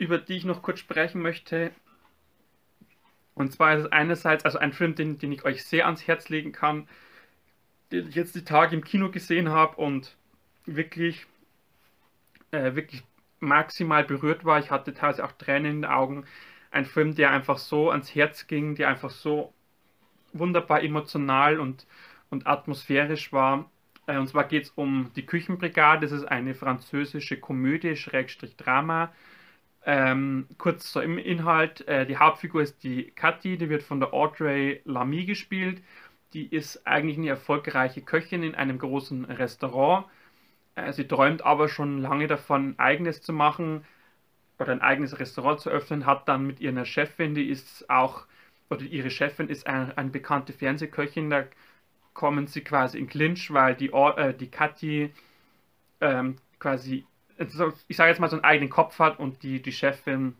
über 0.00 0.16
die 0.16 0.38
ich 0.38 0.46
noch 0.46 0.62
kurz 0.62 0.78
sprechen 0.78 1.20
möchte. 1.20 1.72
Und 3.34 3.52
zwar 3.52 3.76
ist 3.76 3.84
es 3.84 3.92
einerseits 3.92 4.46
also 4.46 4.58
ein 4.58 4.72
Film, 4.72 4.94
den, 4.94 5.18
den 5.18 5.30
ich 5.30 5.44
euch 5.44 5.62
sehr 5.62 5.84
ans 5.84 6.06
Herz 6.06 6.30
legen 6.30 6.52
kann, 6.52 6.88
den 7.92 8.08
ich 8.08 8.14
jetzt 8.14 8.34
die 8.34 8.44
Tage 8.44 8.74
im 8.74 8.82
Kino 8.82 9.10
gesehen 9.10 9.50
habe 9.50 9.76
und 9.76 10.16
wirklich, 10.64 11.26
äh, 12.50 12.74
wirklich 12.74 13.02
maximal 13.40 14.02
berührt 14.02 14.46
war. 14.46 14.58
Ich 14.58 14.70
hatte 14.70 14.94
teilweise 14.94 15.22
auch 15.22 15.32
Tränen 15.32 15.70
in 15.70 15.82
den 15.82 15.90
Augen. 15.90 16.24
Ein 16.70 16.86
Film, 16.86 17.14
der 17.14 17.30
einfach 17.30 17.58
so 17.58 17.90
ans 17.90 18.14
Herz 18.14 18.46
ging, 18.46 18.76
der 18.76 18.88
einfach 18.88 19.10
so 19.10 19.52
wunderbar 20.32 20.82
emotional 20.82 21.60
und, 21.60 21.86
und 22.30 22.46
atmosphärisch 22.46 23.34
war. 23.34 23.70
Äh, 24.06 24.16
und 24.16 24.28
zwar 24.28 24.44
geht 24.44 24.64
es 24.64 24.70
um 24.70 25.10
die 25.14 25.26
Küchenbrigade. 25.26 26.06
Das 26.06 26.12
ist 26.12 26.24
eine 26.24 26.54
französische 26.54 27.38
Komödie, 27.38 27.96
Schrägstrich 27.96 28.56
Drama. 28.56 29.12
Ähm, 29.86 30.46
kurz 30.58 30.94
im 30.96 31.18
Inhalt, 31.18 31.86
äh, 31.88 32.06
die 32.06 32.16
Hauptfigur 32.18 32.62
ist 32.62 32.82
die 32.84 33.10
Kathi, 33.12 33.56
die 33.58 33.70
wird 33.70 33.82
von 33.82 34.00
der 34.00 34.12
Audrey 34.12 34.82
Lamy 34.84 35.24
gespielt. 35.24 35.82
Die 36.34 36.46
ist 36.46 36.86
eigentlich 36.86 37.18
eine 37.18 37.28
erfolgreiche 37.30 38.02
Köchin 38.02 38.42
in 38.42 38.54
einem 38.54 38.78
großen 38.78 39.24
Restaurant. 39.26 40.06
Äh, 40.74 40.92
sie 40.92 41.06
träumt 41.08 41.42
aber 41.44 41.68
schon 41.68 41.98
lange 41.98 42.26
davon, 42.26 42.78
eigenes 42.78 43.22
zu 43.22 43.32
machen 43.32 43.84
oder 44.58 44.72
ein 44.72 44.82
eigenes 44.82 45.18
Restaurant 45.18 45.60
zu 45.60 45.70
öffnen, 45.70 46.06
hat 46.06 46.28
dann 46.28 46.46
mit 46.46 46.60
ihrer 46.60 46.84
Chefin, 46.84 47.34
die 47.34 47.48
ist 47.48 47.88
auch, 47.90 48.26
oder 48.70 48.82
ihre 48.82 49.10
Chefin 49.10 49.48
ist 49.48 49.66
eine, 49.66 49.96
eine 49.96 50.10
bekannte 50.10 50.52
Fernsehköchin, 50.52 51.30
da 51.30 51.44
kommen 52.14 52.46
sie 52.46 52.62
quasi 52.62 52.98
in 52.98 53.08
Clinch, 53.08 53.52
weil 53.52 53.74
die, 53.74 53.90
äh, 53.92 54.34
die 54.34 54.50
Kathi 54.50 55.12
ähm, 56.00 56.36
quasi, 56.58 57.06
ich 57.88 57.96
sage 57.96 58.10
jetzt 58.10 58.20
mal, 58.20 58.28
so 58.28 58.36
einen 58.36 58.44
eigenen 58.44 58.70
Kopf 58.70 58.98
hat 58.98 59.18
und 59.18 59.42
die, 59.42 59.62
die 59.62 59.72
Chefin, 59.72 60.34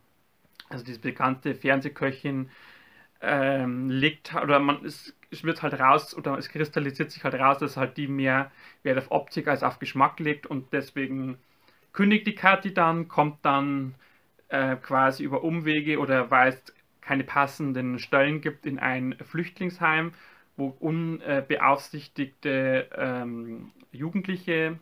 also 0.68 0.84
diese 0.84 1.00
bekannte 1.00 1.54
Fernsehköchin, 1.54 2.50
ähm, 3.22 3.90
legt, 3.90 4.34
oder 4.34 4.58
man, 4.60 4.84
es, 4.84 5.14
es 5.30 5.44
wird 5.44 5.62
halt 5.62 5.78
raus, 5.78 6.16
oder 6.16 6.38
es 6.38 6.48
kristallisiert 6.48 7.10
sich 7.10 7.24
halt 7.24 7.34
raus, 7.34 7.58
dass 7.58 7.76
halt 7.76 7.96
die 7.96 8.08
mehr 8.08 8.50
Wert 8.82 8.98
auf 8.98 9.10
Optik 9.10 9.48
als 9.48 9.62
auf 9.62 9.78
Geschmack 9.78 10.20
legt 10.20 10.46
und 10.46 10.72
deswegen 10.72 11.38
kündigt 11.92 12.26
die 12.26 12.34
Kathi 12.34 12.72
dann, 12.74 13.08
kommt 13.08 13.44
dann 13.44 13.94
äh, 14.48 14.76
quasi 14.76 15.24
über 15.24 15.44
Umwege 15.44 15.98
oder 15.98 16.30
weil 16.30 16.50
es 16.50 16.62
keine 17.00 17.24
passenden 17.24 17.98
Stellen 17.98 18.40
gibt 18.40 18.66
in 18.66 18.78
ein 18.78 19.16
Flüchtlingsheim 19.22 20.12
wo 20.60 20.76
unbeaufsichtigte 20.78 22.88
ähm, 22.94 23.72
Jugendliche 23.90 24.78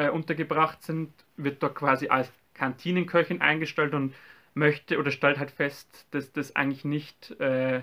äh, 0.00 0.08
untergebracht 0.08 0.82
sind, 0.82 1.12
wird 1.36 1.62
dort 1.62 1.74
quasi 1.74 2.08
als 2.08 2.32
Kantinenköchin 2.54 3.40
eingestellt 3.42 3.94
und 3.94 4.14
möchte 4.54 4.98
oder 4.98 5.10
stellt 5.10 5.38
halt 5.38 5.50
fest, 5.50 6.06
dass 6.10 6.32
das 6.32 6.56
eigentlich 6.56 6.84
nicht 6.84 7.38
äh, 7.40 7.82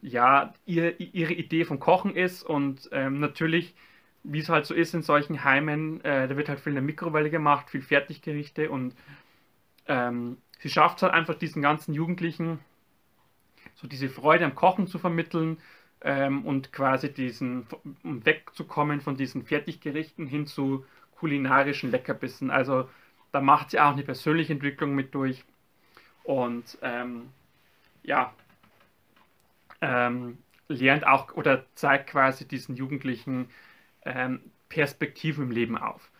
ja, 0.00 0.54
ihr, 0.66 0.98
ihre 1.00 1.32
Idee 1.32 1.64
vom 1.64 1.80
Kochen 1.80 2.14
ist 2.14 2.42
und 2.42 2.88
ähm, 2.92 3.18
natürlich, 3.18 3.74
wie 4.22 4.38
es 4.38 4.48
halt 4.48 4.66
so 4.66 4.74
ist 4.74 4.94
in 4.94 5.02
solchen 5.02 5.42
Heimen, 5.42 6.02
äh, 6.04 6.28
da 6.28 6.36
wird 6.36 6.48
halt 6.48 6.60
viel 6.60 6.70
in 6.70 6.76
der 6.76 6.82
Mikrowelle 6.82 7.30
gemacht, 7.30 7.70
viel 7.70 7.82
Fertiggerichte 7.82 8.70
und 8.70 8.94
ähm, 9.88 10.38
sie 10.60 10.68
schafft 10.68 10.98
es 10.98 11.02
halt 11.02 11.14
einfach 11.14 11.34
diesen 11.34 11.62
ganzen 11.62 11.92
Jugendlichen 11.92 12.60
so 13.74 13.88
diese 13.88 14.08
Freude 14.08 14.44
am 14.44 14.54
Kochen 14.54 14.86
zu 14.86 14.98
vermitteln, 14.98 15.58
ähm, 16.02 16.44
und 16.44 16.72
quasi 16.72 17.12
diesen, 17.12 17.66
um 18.02 18.24
wegzukommen 18.24 19.00
von 19.00 19.16
diesen 19.16 19.44
Fertiggerichten 19.44 20.26
hin 20.26 20.46
zu 20.46 20.84
kulinarischen 21.18 21.90
Leckerbissen. 21.90 22.50
Also 22.50 22.88
da 23.32 23.40
macht 23.40 23.70
sie 23.70 23.80
auch 23.80 23.92
eine 23.92 24.02
persönliche 24.02 24.52
Entwicklung 24.52 24.94
mit 24.94 25.14
durch 25.14 25.44
und 26.24 26.78
ähm, 26.82 27.30
ja, 28.02 28.32
ähm, 29.80 30.38
lernt 30.68 31.06
auch 31.06 31.34
oder 31.34 31.64
zeigt 31.74 32.08
quasi 32.10 32.46
diesen 32.46 32.76
Jugendlichen 32.76 33.48
ähm, 34.04 34.40
Perspektiven 34.68 35.44
im 35.44 35.50
Leben 35.50 35.78
auf. 35.78 36.10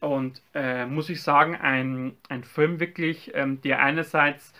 Und 0.00 0.42
äh, 0.52 0.84
muss 0.84 1.08
ich 1.08 1.22
sagen, 1.22 1.56
ein, 1.56 2.16
ein 2.28 2.44
Film 2.44 2.80
wirklich, 2.80 3.32
ähm, 3.34 3.60
der 3.62 3.80
einerseits 3.80 4.52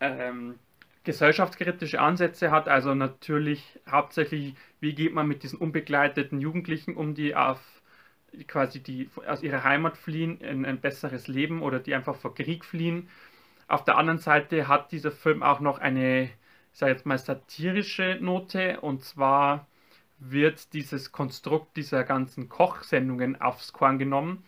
ähm, 0.00 0.58
gesellschaftskritische 1.04 2.00
Ansätze 2.00 2.50
hat, 2.50 2.68
also 2.68 2.94
natürlich 2.94 3.78
hauptsächlich, 3.88 4.54
wie 4.80 4.94
geht 4.94 5.14
man 5.14 5.28
mit 5.28 5.42
diesen 5.44 5.58
unbegleiteten 5.58 6.40
Jugendlichen 6.40 6.96
um, 6.96 7.14
die 7.14 7.36
auf 7.36 7.60
quasi 8.46 8.80
die 8.82 9.10
aus 9.26 9.42
ihrer 9.42 9.64
Heimat 9.64 9.96
fliehen 9.96 10.40
in 10.40 10.64
ein 10.64 10.80
besseres 10.80 11.28
Leben 11.28 11.62
oder 11.62 11.78
die 11.78 11.94
einfach 11.94 12.16
vor 12.16 12.34
Krieg 12.34 12.64
fliehen. 12.64 13.08
Auf 13.68 13.84
der 13.84 13.96
anderen 13.96 14.18
Seite 14.18 14.68
hat 14.68 14.92
dieser 14.92 15.12
Film 15.12 15.42
auch 15.42 15.60
noch 15.60 15.78
eine, 15.78 16.24
ich 16.24 16.30
sage 16.78 16.92
jetzt 16.92 17.06
mal, 17.06 17.18
satirische 17.18 18.18
Note 18.20 18.80
und 18.80 19.04
zwar 19.04 19.66
wird 20.18 20.72
dieses 20.74 21.12
Konstrukt 21.12 21.76
dieser 21.76 22.04
ganzen 22.04 22.48
Kochsendungen 22.48 23.40
aufs 23.40 23.72
Korn 23.72 23.98
genommen 23.98 24.44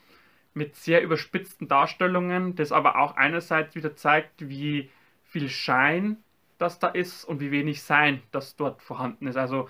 mit 0.54 0.76
sehr 0.76 1.02
überspitzten 1.02 1.66
Darstellungen, 1.66 2.54
das 2.56 2.72
aber 2.72 2.98
auch 2.98 3.16
einerseits 3.16 3.74
wieder 3.74 3.96
zeigt, 3.96 4.48
wie 4.48 4.90
viel 5.24 5.48
Schein 5.48 6.18
das 6.58 6.78
da 6.78 6.88
ist 6.88 7.24
und 7.24 7.40
wie 7.40 7.50
wenig 7.50 7.82
Sein 7.82 8.22
das 8.32 8.56
dort 8.56 8.82
vorhanden 8.82 9.26
ist. 9.26 9.36
Also 9.36 9.68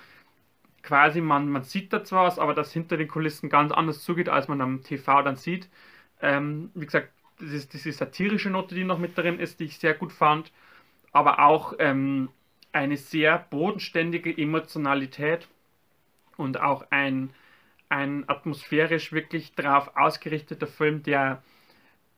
quasi 0.82 1.20
man, 1.20 1.48
man 1.48 1.64
sieht 1.64 1.92
da 1.92 2.04
zwar 2.04 2.26
was, 2.26 2.38
aber 2.38 2.54
das 2.54 2.72
hinter 2.72 2.96
den 2.96 3.08
Kulissen 3.08 3.48
ganz 3.48 3.72
anders 3.72 4.02
zugeht, 4.04 4.28
als 4.28 4.48
man 4.48 4.60
am 4.60 4.82
TV 4.82 5.22
dann 5.22 5.36
sieht. 5.36 5.68
Ähm, 6.20 6.70
wie 6.74 6.86
gesagt, 6.86 7.10
das 7.40 7.50
ist 7.52 7.72
diese 7.72 7.92
satirische 7.92 8.50
Note, 8.50 8.74
die 8.74 8.84
noch 8.84 8.98
mit 8.98 9.16
drin 9.18 9.38
ist, 9.40 9.60
die 9.60 9.64
ich 9.64 9.78
sehr 9.78 9.94
gut 9.94 10.12
fand, 10.12 10.52
aber 11.12 11.40
auch 11.40 11.74
ähm, 11.80 12.30
eine 12.72 12.96
sehr 12.96 13.38
bodenständige 13.50 14.36
Emotionalität 14.36 15.48
und 16.36 16.60
auch 16.60 16.86
ein, 16.90 17.30
ein 17.88 18.28
atmosphärisch 18.28 19.12
wirklich 19.12 19.54
darauf 19.54 19.96
ausgerichteter 19.96 20.66
Film, 20.66 21.02
der 21.02 21.42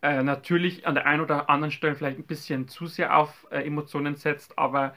äh, 0.02 0.22
natürlich 0.22 0.86
an 0.86 0.94
der 0.94 1.06
einen 1.06 1.22
oder 1.22 1.50
anderen 1.50 1.72
Stelle 1.72 1.94
vielleicht 1.96 2.18
ein 2.18 2.26
bisschen 2.26 2.68
zu 2.68 2.86
sehr 2.86 3.16
auf 3.16 3.46
äh, 3.50 3.60
Emotionen 3.66 4.16
setzt, 4.16 4.58
aber 4.58 4.94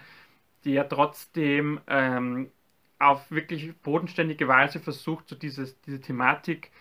der 0.66 0.90
trotzdem 0.90 1.82
ähm, 1.88 2.52
auf 3.00 3.30
wirklich 3.32 3.76
bodenständige 3.82 4.48
Weise 4.48 4.80
versucht, 4.80 5.30
so 5.30 5.36
dieses, 5.36 5.80
diese 5.82 6.02
Thematik 6.02 6.72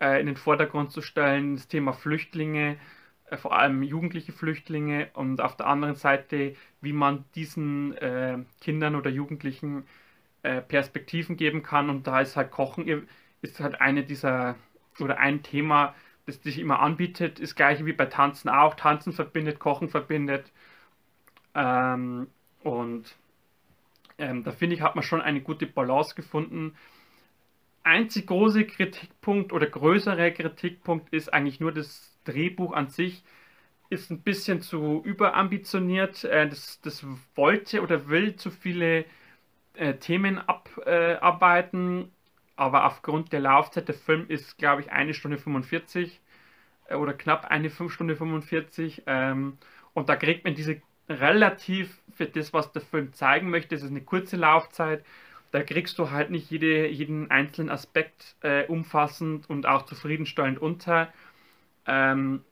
äh, 0.00 0.20
in 0.20 0.26
den 0.26 0.36
Vordergrund 0.36 0.92
zu 0.92 1.02
stellen, 1.02 1.56
das 1.56 1.68
Thema 1.68 1.92
Flüchtlinge, 1.92 2.76
äh, 3.30 3.36
vor 3.36 3.52
allem 3.56 3.82
jugendliche 3.82 4.32
Flüchtlinge 4.32 5.10
und 5.14 5.40
auf 5.40 5.56
der 5.56 5.66
anderen 5.66 5.94
Seite, 5.96 6.56
wie 6.80 6.92
man 6.92 7.24
diesen 7.34 7.96
äh, 7.98 8.38
Kindern 8.60 8.96
oder 8.96 9.10
Jugendlichen 9.10 9.84
äh, 10.42 10.60
Perspektiven 10.62 11.36
geben 11.36 11.62
kann 11.62 11.90
und 11.90 12.06
da 12.06 12.20
ist 12.20 12.36
halt 12.36 12.50
Kochen 12.50 13.06
ist 13.42 13.60
halt 13.60 13.80
eine 13.80 14.04
dieser 14.04 14.56
oder 14.98 15.18
ein 15.18 15.42
Thema, 15.42 15.94
das 16.26 16.42
sich 16.42 16.58
immer 16.58 16.80
anbietet, 16.80 17.40
ist 17.40 17.56
gleich 17.56 17.84
wie 17.84 17.92
bei 17.92 18.06
Tanzen 18.06 18.48
auch. 18.48 18.74
Tanzen 18.74 19.12
verbindet, 19.12 19.58
Kochen 19.58 19.88
verbindet. 19.88 20.52
Ähm, 21.54 22.28
und 22.62 23.16
ähm, 24.20 24.44
da 24.44 24.52
finde 24.52 24.76
ich, 24.76 24.82
hat 24.82 24.94
man 24.94 25.04
schon 25.04 25.20
eine 25.20 25.40
gute 25.40 25.66
Balance 25.66 26.14
gefunden. 26.14 26.74
Einzig 27.82 28.26
große 28.26 28.64
Kritikpunkt 28.66 29.52
oder 29.52 29.66
größere 29.66 30.32
Kritikpunkt 30.32 31.12
ist 31.12 31.32
eigentlich 31.32 31.60
nur 31.60 31.72
das 31.72 32.18
Drehbuch 32.24 32.72
an 32.72 32.88
sich. 32.88 33.22
Ist 33.90 34.10
ein 34.10 34.22
bisschen 34.22 34.60
zu 34.60 35.02
überambitioniert. 35.04 36.24
Äh, 36.24 36.48
das, 36.48 36.80
das 36.82 37.04
wollte 37.34 37.82
oder 37.82 38.08
will 38.08 38.36
zu 38.36 38.50
viele 38.50 39.04
äh, 39.74 39.94
Themen 39.94 40.38
abarbeiten 40.38 42.12
aber 42.60 42.84
aufgrund 42.84 43.32
der 43.32 43.40
Laufzeit, 43.40 43.88
der 43.88 43.94
Film 43.94 44.26
ist, 44.28 44.58
glaube 44.58 44.82
ich, 44.82 44.92
eine 44.92 45.14
Stunde 45.14 45.38
45 45.38 46.20
äh, 46.88 46.94
oder 46.94 47.14
knapp 47.14 47.46
eine 47.46 47.70
5 47.70 47.90
Stunde 47.90 48.16
45 48.16 49.04
ähm, 49.06 49.56
und 49.94 50.10
da 50.10 50.16
kriegt 50.16 50.44
man 50.44 50.54
diese 50.54 50.82
relativ 51.10 51.98
für 52.14 52.26
das, 52.26 52.52
was 52.52 52.72
der 52.72 52.82
Film 52.82 53.12
zeigen 53.12 53.50
möchte, 53.50 53.74
es 53.74 53.82
ist 53.82 53.90
eine 53.90 54.02
kurze 54.02 54.36
Laufzeit, 54.36 55.04
da 55.52 55.62
kriegst 55.62 55.98
du 55.98 56.10
halt 56.10 56.30
nicht 56.30 56.50
jede, 56.50 56.86
jeden 56.88 57.30
einzelnen 57.30 57.70
Aspekt 57.70 58.36
äh, 58.42 58.66
umfassend 58.66 59.50
und 59.50 59.66
auch 59.66 59.84
zufriedenstellend 59.86 60.60
unter. 60.60 61.12
Ähm, 61.86 62.44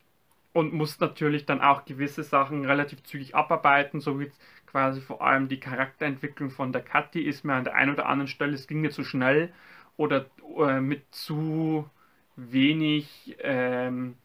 und 0.53 0.73
musst 0.73 1.01
natürlich 1.01 1.47
dann 1.47 1.61
auch 1.61 1.85
gewisse 1.85 2.25
Sachen 2.25 2.64
relativ 2.64 3.05
zügig 3.05 3.35
abarbeiten, 3.35 4.01
so 4.01 4.18
wie 4.18 4.31
quasi 4.66 5.01
vor 5.01 5.23
allem 5.23 5.49
die 5.49 5.61
Charakterentwicklung 5.61 6.51
von 6.51 6.73
der 6.73 6.83
Kathi 6.83 7.21
ist 7.21 7.44
mir 7.44 7.55
an 7.55 7.64
der 7.64 7.75
einen 7.75 7.92
oder 7.92 8.07
anderen 8.07 8.29
Stelle, 8.29 8.55
es 8.55 8.66
ging 8.66 8.81
mir 8.81 8.90
zu 8.90 9.05
schnell 9.05 9.53
oder 9.97 10.27
äh, 10.59 10.81
mit 10.81 11.03
zu 11.14 11.88
wenig 12.37 13.37
ähm, 13.40 14.16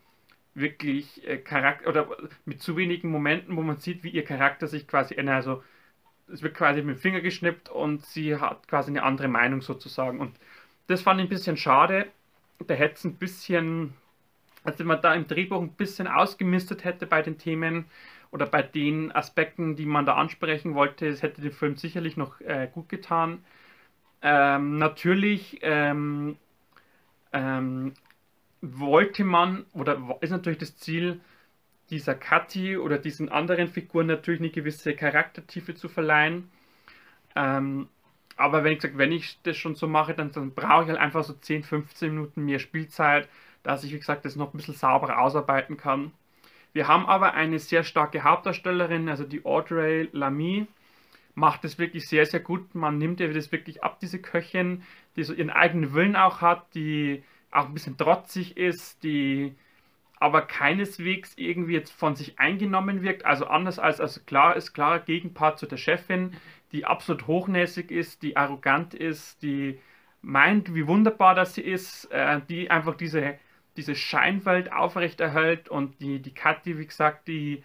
wirklich 0.55 1.27
äh, 1.27 1.37
Charakter 1.37 1.89
oder 1.89 2.07
mit 2.45 2.61
zu 2.61 2.77
wenigen 2.77 3.09
Momenten, 3.09 3.55
wo 3.57 3.61
man 3.61 3.77
sieht, 3.77 4.03
wie 4.03 4.09
ihr 4.09 4.23
Charakter 4.25 4.67
sich 4.67 4.87
quasi 4.87 5.15
ändert. 5.15 5.35
Also 5.35 5.63
es 6.31 6.41
wird 6.43 6.55
quasi 6.55 6.81
mit 6.81 6.97
dem 6.97 7.01
Finger 7.01 7.21
geschnippt 7.21 7.69
und 7.69 8.05
sie 8.05 8.35
hat 8.37 8.67
quasi 8.67 8.91
eine 8.91 9.03
andere 9.03 9.27
Meinung 9.27 9.61
sozusagen. 9.61 10.19
Und 10.19 10.35
das 10.87 11.01
fand 11.01 11.19
ich 11.19 11.27
ein 11.27 11.29
bisschen 11.29 11.57
schade. 11.57 12.07
Da 12.67 12.73
hätte 12.75 12.95
es 12.95 13.03
ein 13.05 13.15
bisschen, 13.15 13.93
also 14.63 14.79
wenn 14.79 14.87
man 14.87 15.01
da 15.01 15.13
im 15.15 15.27
Drehbuch 15.27 15.61
ein 15.61 15.73
bisschen 15.73 16.07
ausgemistet 16.07 16.83
hätte 16.83 17.07
bei 17.07 17.21
den 17.21 17.37
Themen 17.37 17.85
oder 18.31 18.45
bei 18.47 18.63
den 18.63 19.11
Aspekten, 19.11 19.75
die 19.75 19.85
man 19.85 20.05
da 20.05 20.15
ansprechen 20.15 20.75
wollte, 20.75 21.09
das 21.09 21.21
hätte 21.21 21.41
dem 21.41 21.51
Film 21.51 21.77
sicherlich 21.77 22.17
noch 22.17 22.41
äh, 22.41 22.69
gut 22.73 22.89
getan. 22.89 23.43
Ähm, 24.21 24.77
natürlich 24.77 25.59
ähm, 25.63 26.37
ähm, 27.33 27.93
wollte 28.63 29.25
man, 29.25 29.65
oder 29.73 30.17
ist 30.21 30.31
natürlich 30.31 30.59
das 30.59 30.77
Ziel, 30.77 31.19
dieser 31.89 32.15
Kathi 32.15 32.77
oder 32.77 32.97
diesen 32.97 33.29
anderen 33.29 33.67
Figuren 33.67 34.07
natürlich 34.07 34.39
eine 34.39 34.49
gewisse 34.51 34.95
Charaktertiefe 34.95 35.75
zu 35.75 35.89
verleihen. 35.89 36.49
Ähm, 37.35 37.89
aber 38.37 38.63
wenn 38.63 38.73
ich 38.73 38.81
sage, 38.81 38.97
wenn 38.97 39.11
ich 39.11 39.37
das 39.43 39.57
schon 39.57 39.75
so 39.75 39.87
mache, 39.87 40.13
dann, 40.13 40.31
dann 40.31 40.53
brauche 40.53 40.83
ich 40.83 40.89
halt 40.89 40.99
einfach 40.99 41.23
so 41.25 41.33
10, 41.33 41.63
15 41.63 42.09
Minuten 42.09 42.45
mehr 42.45 42.59
Spielzeit, 42.59 43.27
dass 43.63 43.83
ich, 43.83 43.93
wie 43.93 43.99
gesagt, 43.99 44.23
das 44.23 44.37
noch 44.37 44.53
ein 44.53 44.57
bisschen 44.57 44.75
sauberer 44.75 45.19
ausarbeiten 45.19 45.75
kann. 45.75 46.11
Wir 46.71 46.87
haben 46.87 47.05
aber 47.05 47.33
eine 47.33 47.59
sehr 47.59 47.83
starke 47.83 48.23
Hauptdarstellerin, 48.23 49.09
also 49.09 49.25
die 49.25 49.45
Audrey 49.45 50.09
Lamy, 50.13 50.67
macht 51.35 51.63
das 51.65 51.77
wirklich 51.77 52.07
sehr, 52.07 52.25
sehr 52.25 52.39
gut. 52.39 52.73
Man 52.75 52.97
nimmt 52.97 53.19
ihr 53.19 53.31
das 53.33 53.51
wirklich 53.51 53.83
ab, 53.83 53.99
diese 53.99 54.19
Köchin, 54.19 54.83
die 55.15 55.23
so 55.23 55.33
ihren 55.33 55.49
eigenen 55.49 55.93
Willen 55.93 56.15
auch 56.15 56.41
hat, 56.41 56.73
die 56.75 57.23
auch 57.55 57.67
ein 57.67 57.73
bisschen 57.73 57.97
trotzig 57.97 58.57
ist, 58.57 59.03
die 59.03 59.55
aber 60.19 60.41
keineswegs 60.43 61.33
irgendwie 61.35 61.73
jetzt 61.73 61.91
von 61.91 62.15
sich 62.15 62.39
eingenommen 62.39 63.01
wirkt. 63.01 63.25
Also 63.25 63.45
anders 63.45 63.77
als, 63.77 63.99
also 63.99 64.21
klar 64.25 64.55
ist 64.55 64.73
klarer 64.73 64.99
Gegenpart 64.99 65.59
zu 65.59 65.65
der 65.65 65.77
Chefin, 65.77 66.31
die 66.71 66.85
absolut 66.85 67.27
hochnäsig 67.27 67.91
ist, 67.91 68.23
die 68.23 68.37
arrogant 68.37 68.93
ist, 68.93 69.41
die 69.43 69.79
meint, 70.21 70.73
wie 70.73 70.87
wunderbar 70.87 71.35
das 71.35 71.55
sie 71.55 71.61
ist, 71.61 72.05
äh, 72.11 72.39
die 72.47 72.71
einfach 72.71 72.95
diese, 72.95 73.37
diese 73.75 73.95
Scheinwelt 73.95 74.71
aufrechterhält 74.71 75.67
und 75.69 75.99
die, 75.99 76.19
die 76.21 76.33
Kathi, 76.33 76.79
wie 76.79 76.87
gesagt, 76.87 77.27
die, 77.27 77.61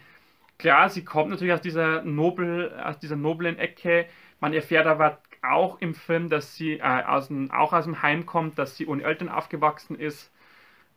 klar, 0.57 0.89
sie 0.89 1.05
kommt 1.05 1.29
natürlich 1.31 1.53
aus 1.53 1.61
dieser 1.61 2.03
nobel, 2.03 2.77
aus 2.83 2.99
dieser 2.99 3.15
noblen 3.15 3.57
Ecke. 3.57 4.05
Man 4.41 4.53
erfährt 4.53 4.85
aber 4.85 5.21
auch 5.41 5.79
im 5.79 5.95
Film, 5.95 6.29
dass 6.29 6.55
sie 6.55 6.73
äh, 6.79 7.03
aus 7.03 7.27
dem, 7.27 7.51
auch 7.51 7.73
aus 7.73 7.85
dem 7.85 8.01
Heim 8.01 8.25
kommt, 8.25 8.57
dass 8.57 8.75
sie 8.75 8.87
ohne 8.87 9.03
Eltern 9.03 9.29
aufgewachsen 9.29 9.97
ist. 9.97 10.31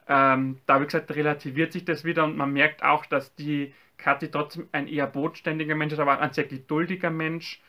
Ähm, 0.08 0.58
da, 0.66 0.80
wie 0.80 0.84
gesagt, 0.84 1.10
relativiert 1.12 1.72
sich 1.72 1.84
das 1.84 2.04
wieder 2.04 2.24
und 2.24 2.36
man 2.36 2.52
merkt 2.52 2.82
auch, 2.82 3.06
dass 3.06 3.34
die 3.34 3.72
Kathi 3.98 4.30
trotzdem 4.30 4.68
ein 4.72 4.88
eher 4.88 5.06
bodenständiger 5.06 5.74
Mensch 5.76 5.92
ist, 5.92 6.00
aber 6.00 6.20
ein 6.20 6.32
sehr 6.32 6.44
geduldiger 6.44 7.10
Mensch. 7.10 7.60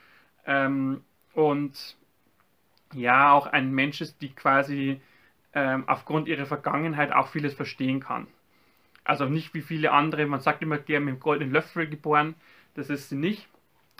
Ähm, 0.45 1.03
und 1.33 1.97
ja, 2.93 3.31
auch 3.31 3.47
ein 3.47 3.71
Mensch 3.71 4.01
ist, 4.01 4.21
die 4.21 4.33
quasi 4.33 5.01
ähm, 5.53 5.83
aufgrund 5.87 6.27
ihrer 6.27 6.45
Vergangenheit 6.45 7.11
auch 7.11 7.27
vieles 7.27 7.53
verstehen 7.53 7.99
kann. 7.99 8.27
Also 9.03 9.25
nicht 9.25 9.53
wie 9.53 9.61
viele 9.61 9.91
andere, 9.91 10.25
man 10.25 10.39
sagt 10.39 10.61
immer 10.61 10.77
gerne 10.77 11.05
mit 11.05 11.15
dem 11.15 11.19
goldenen 11.19 11.53
Löffel 11.53 11.87
geboren, 11.87 12.35
das 12.75 12.89
ist 12.89 13.09
sie 13.09 13.15
nicht. 13.15 13.47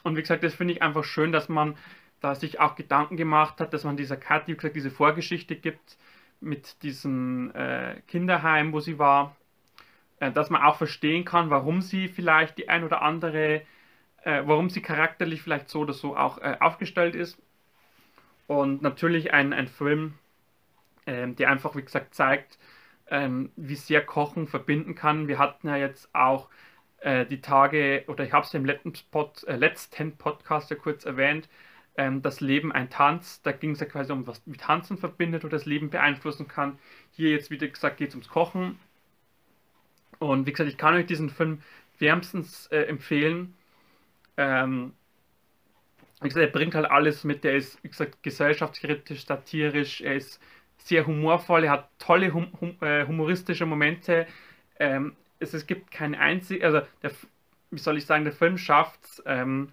Und 0.03 0.15
wie 0.15 0.21
gesagt, 0.21 0.43
das 0.43 0.55
finde 0.55 0.73
ich 0.73 0.81
einfach 0.81 1.03
schön, 1.03 1.31
dass 1.31 1.49
man 1.49 1.75
da 2.23 2.35
sich 2.35 2.61
auch 2.61 2.75
Gedanken 2.75 3.17
gemacht 3.17 3.59
hat, 3.59 3.73
dass 3.73 3.83
man 3.83 3.97
dieser 3.97 4.17
wie 4.47 4.55
gesagt, 4.55 4.75
diese 4.77 4.91
Vorgeschichte 4.91 5.57
gibt 5.57 5.97
mit 6.39 6.81
diesem 6.81 7.53
äh, 7.53 7.99
Kinderheim, 8.07 8.71
wo 8.71 8.79
sie 8.79 8.97
war, 8.97 9.35
äh, 10.21 10.31
dass 10.31 10.49
man 10.49 10.61
auch 10.61 10.77
verstehen 10.77 11.25
kann, 11.25 11.49
warum 11.49 11.81
sie 11.81 12.07
vielleicht 12.07 12.57
die 12.57 12.69
ein 12.69 12.85
oder 12.85 13.01
andere, 13.01 13.63
äh, 14.23 14.41
warum 14.45 14.69
sie 14.69 14.81
charakterlich 14.81 15.41
vielleicht 15.41 15.67
so 15.67 15.81
oder 15.81 15.91
so 15.91 16.15
auch 16.15 16.37
äh, 16.37 16.55
aufgestellt 16.61 17.13
ist. 17.13 17.41
Und 18.47 18.81
natürlich 18.81 19.33
ein, 19.33 19.51
ein 19.51 19.67
Film, 19.67 20.13
ähm, 21.05 21.35
der 21.35 21.49
einfach, 21.49 21.75
wie 21.75 21.83
gesagt, 21.83 22.15
zeigt, 22.15 22.57
ähm, 23.09 23.51
wie 23.57 23.75
sehr 23.75 24.05
Kochen 24.05 24.47
verbinden 24.47 24.95
kann. 24.95 25.27
Wir 25.27 25.39
hatten 25.39 25.67
ja 25.67 25.75
jetzt 25.75 26.09
auch 26.15 26.49
äh, 26.99 27.25
die 27.25 27.41
Tage, 27.41 28.05
oder 28.07 28.23
ich 28.23 28.31
habe 28.31 28.45
es 28.45 28.53
im 28.53 28.63
letzten, 28.63 28.93
Pod, 29.11 29.43
äh, 29.43 29.57
letzten 29.57 30.15
Podcast 30.15 30.69
ja 30.69 30.77
kurz 30.77 31.03
erwähnt, 31.03 31.49
ähm, 31.97 32.21
das 32.21 32.41
Leben 32.41 32.71
ein 32.71 32.89
Tanz. 32.89 33.41
Da 33.41 33.51
ging 33.51 33.71
es 33.71 33.79
ja 33.79 33.85
quasi 33.85 34.11
um, 34.11 34.27
was 34.27 34.45
mit 34.45 34.61
Tanzen 34.61 34.97
verbindet 34.97 35.43
oder 35.45 35.57
das 35.57 35.65
Leben 35.65 35.89
beeinflussen 35.89 36.47
kann. 36.47 36.79
Hier 37.11 37.31
jetzt, 37.31 37.51
wie 37.51 37.57
gesagt, 37.57 37.97
geht 37.97 38.09
es 38.09 38.15
ums 38.15 38.29
Kochen. 38.29 38.79
Und 40.19 40.45
wie 40.45 40.51
gesagt, 40.51 40.69
ich 40.69 40.77
kann 40.77 40.95
euch 40.95 41.05
diesen 41.05 41.29
Film 41.29 41.61
wärmstens 41.99 42.67
äh, 42.67 42.83
empfehlen. 42.83 43.53
Ähm, 44.37 44.93
wie 46.21 46.29
gesagt, 46.29 46.45
er 46.45 46.51
bringt 46.51 46.75
halt 46.75 46.89
alles 46.89 47.23
mit. 47.23 47.43
Der 47.43 47.55
ist, 47.55 47.83
wie 47.83 47.89
gesagt, 47.89 48.23
gesellschaftskritisch, 48.23 49.25
satirisch. 49.25 50.01
Er 50.01 50.15
ist 50.15 50.39
sehr 50.77 51.05
humorvoll. 51.05 51.65
Er 51.65 51.71
hat 51.71 51.89
tolle 51.99 52.33
hum 52.33 52.51
hum 52.59 52.77
äh, 52.81 53.05
humoristische 53.05 53.65
Momente. 53.65 54.27
Ähm, 54.79 55.15
es, 55.39 55.53
es 55.53 55.67
gibt 55.67 55.91
kein 55.91 56.15
einziges, 56.15 56.63
also 56.63 56.81
der, 57.01 57.11
wie 57.71 57.79
soll 57.79 57.97
ich 57.97 58.05
sagen, 58.05 58.23
der 58.23 58.33
Film 58.33 58.57
schafft 58.57 59.03
es, 59.03 59.23
ähm, 59.25 59.69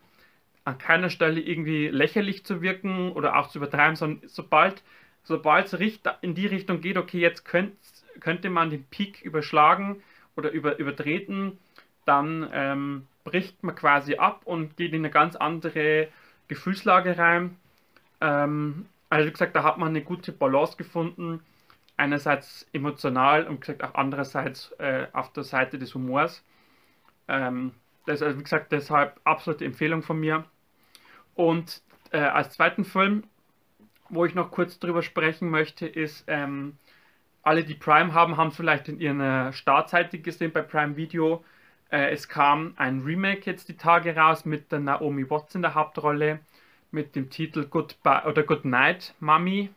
an 0.64 0.78
keiner 0.78 1.10
Stelle 1.10 1.40
irgendwie 1.40 1.88
lächerlich 1.88 2.44
zu 2.44 2.62
wirken 2.62 3.12
oder 3.12 3.36
auch 3.36 3.48
zu 3.48 3.58
übertreiben, 3.58 3.96
sondern 3.96 4.28
sobald 4.28 4.82
sobald 5.22 5.72
es 5.72 6.00
in 6.22 6.34
die 6.34 6.46
Richtung 6.46 6.80
geht, 6.80 6.96
okay, 6.96 7.20
jetzt 7.20 7.44
könnt, 7.44 7.76
könnte 8.20 8.50
man 8.50 8.70
den 8.70 8.84
Peak 8.84 9.22
überschlagen 9.22 10.02
oder 10.36 10.50
über, 10.50 10.78
übertreten, 10.78 11.58
dann 12.04 12.48
ähm, 12.52 13.06
bricht 13.24 13.62
man 13.62 13.74
quasi 13.74 14.16
ab 14.16 14.42
und 14.44 14.76
geht 14.76 14.92
in 14.92 15.00
eine 15.00 15.10
ganz 15.10 15.36
andere 15.36 16.08
Gefühlslage 16.48 17.18
rein. 17.18 17.56
Ähm, 18.20 18.86
also 19.08 19.26
wie 19.26 19.32
gesagt, 19.32 19.54
da 19.54 19.62
hat 19.62 19.78
man 19.78 19.88
eine 19.88 20.02
gute 20.02 20.32
Balance 20.32 20.76
gefunden. 20.76 21.40
Einerseits 21.96 22.66
emotional 22.72 23.46
und 23.46 23.60
gesagt 23.60 23.84
auch 23.84 23.94
andererseits 23.94 24.72
äh, 24.78 25.06
auf 25.12 25.32
der 25.32 25.44
Seite 25.44 25.78
des 25.78 25.94
Humors. 25.94 26.42
Ähm, 27.28 27.72
das 28.10 28.20
ist 28.20 28.26
also 28.26 28.38
wie 28.38 28.42
gesagt 28.42 28.72
deshalb 28.72 29.20
absolute 29.24 29.64
Empfehlung 29.64 30.02
von 30.02 30.18
mir. 30.18 30.44
Und 31.34 31.82
äh, 32.10 32.18
als 32.18 32.50
zweiten 32.50 32.84
Film, 32.84 33.24
wo 34.08 34.24
ich 34.24 34.34
noch 34.34 34.50
kurz 34.50 34.78
drüber 34.78 35.02
sprechen 35.02 35.48
möchte, 35.48 35.86
ist, 35.86 36.24
ähm, 36.26 36.76
alle, 37.42 37.64
die 37.64 37.74
Prime 37.74 38.12
haben, 38.12 38.36
haben 38.36 38.48
es 38.48 38.56
vielleicht 38.56 38.88
in 38.88 39.00
ihrer 39.00 39.52
Startseite 39.52 40.18
gesehen 40.18 40.52
bei 40.52 40.62
Prime 40.62 40.96
Video. 40.96 41.44
Äh, 41.90 42.10
es 42.10 42.28
kam 42.28 42.74
ein 42.76 43.00
Remake 43.00 43.48
jetzt 43.50 43.68
die 43.68 43.76
Tage 43.76 44.14
raus 44.14 44.44
mit 44.44 44.70
der 44.72 44.80
Naomi 44.80 45.28
Watts 45.30 45.54
in 45.54 45.62
der 45.62 45.74
Hauptrolle 45.74 46.40
mit 46.90 47.14
dem 47.14 47.30
Titel 47.30 47.66
Goodbye 47.66 48.24
oder 48.26 48.42
Good 48.42 48.64
Night 48.64 49.14
Mommy. 49.20 49.70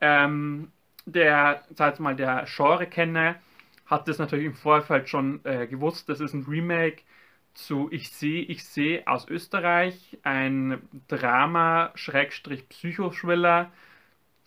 Ähm, 0.00 0.72
der, 1.06 1.62
sag 1.74 2.00
mal, 2.00 2.16
der 2.16 2.44
Genre-Kenner 2.46 3.36
hat 3.86 4.08
das 4.08 4.18
natürlich 4.18 4.46
im 4.46 4.54
Vorfeld 4.54 5.08
schon 5.08 5.40
äh, 5.44 5.66
gewusst. 5.66 6.08
Das 6.08 6.20
ist 6.20 6.34
ein 6.34 6.44
Remake 6.48 7.02
zu 7.54 7.88
Ich 7.90 8.10
sehe, 8.10 8.42
ich 8.42 8.64
sehe 8.64 9.06
aus 9.06 9.26
Österreich, 9.28 10.18
ein 10.22 10.82
Drama-Psychoschwiller, 11.08 13.70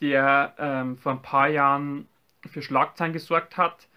der 0.02 0.56
ähm, 0.58 0.98
vor 0.98 1.14
ein 1.14 1.22
paar 1.22 1.50
Jahren 1.50 2.08
für 2.46 2.62
Schlagzeilen 2.62 3.14
gesorgt 3.14 3.58
hat, 3.58 3.88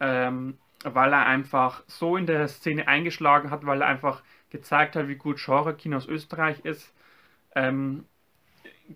ähm, 0.00 0.58
weil 0.84 1.12
er 1.12 1.26
einfach 1.26 1.82
so 1.86 2.16
in 2.16 2.26
der 2.26 2.48
Szene 2.48 2.86
eingeschlagen 2.86 3.50
hat, 3.50 3.66
weil 3.66 3.82
er 3.82 3.88
einfach 3.88 4.22
gezeigt 4.50 4.96
hat, 4.96 5.08
wie 5.08 5.16
gut 5.16 5.38
Genre-Kino 5.38 5.96
aus 5.96 6.06
Österreich 6.06 6.64
ist. 6.64 6.92
Ähm, 7.54 8.04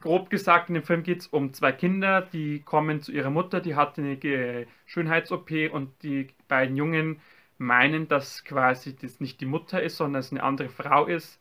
grob 0.01 0.31
gesagt, 0.31 0.69
in 0.69 0.75
dem 0.75 0.85
Film 0.85 1.03
geht 1.03 1.21
es 1.21 1.27
um 1.27 1.53
zwei 1.53 1.73
Kinder, 1.73 2.23
die 2.33 2.61
kommen 2.61 3.03
zu 3.03 3.13
ihrer 3.13 3.31
Mutter, 3.31 3.61
die 3.61 3.75
hat 3.75 3.99
eine 3.99 4.67
Schönheits-OP 4.87 5.51
und 5.73 5.91
die 6.03 6.29
beiden 6.49 6.77
Jungen 6.77 7.21
meinen, 7.63 8.09
dass 8.09 8.45
quasi 8.45 8.95
das 8.97 9.21
nicht 9.21 9.41
die 9.41 9.47
Mutter 9.47 9.83
ist, 9.83 9.97
sondern 9.97 10.21
es 10.21 10.33
eine 10.33 10.43
andere 10.43 10.69
Frau 10.69 11.07
ist. 11.07 11.41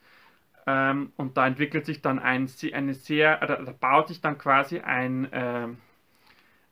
Ähm, 0.68 1.12
und 1.18 1.38
da 1.38 1.48
entwickelt 1.48 1.86
sich 1.86 2.02
dann 2.02 2.20
ein, 2.20 2.50
eine 2.74 2.94
sehr, 2.94 3.38
da, 3.38 3.56
da 3.56 3.72
baut 3.72 4.10
sich 4.10 4.22
dann 4.22 4.38
quasi 4.38 4.80
ein, 4.80 5.32
äh, 5.34 5.68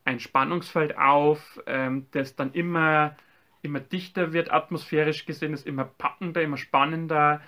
ein 0.05 0.19
Spannungsfeld 0.19 0.97
auf, 0.97 1.59
ähm, 1.65 2.07
das 2.11 2.35
dann 2.35 2.53
immer, 2.53 3.15
immer 3.61 3.79
dichter 3.79 4.31
wird, 4.33 4.51
atmosphärisch 4.51 5.25
gesehen, 5.25 5.53
ist 5.53 5.65
immer 5.65 5.85
packender, 5.85 6.41
immer 6.41 6.57
spannender 6.57 7.41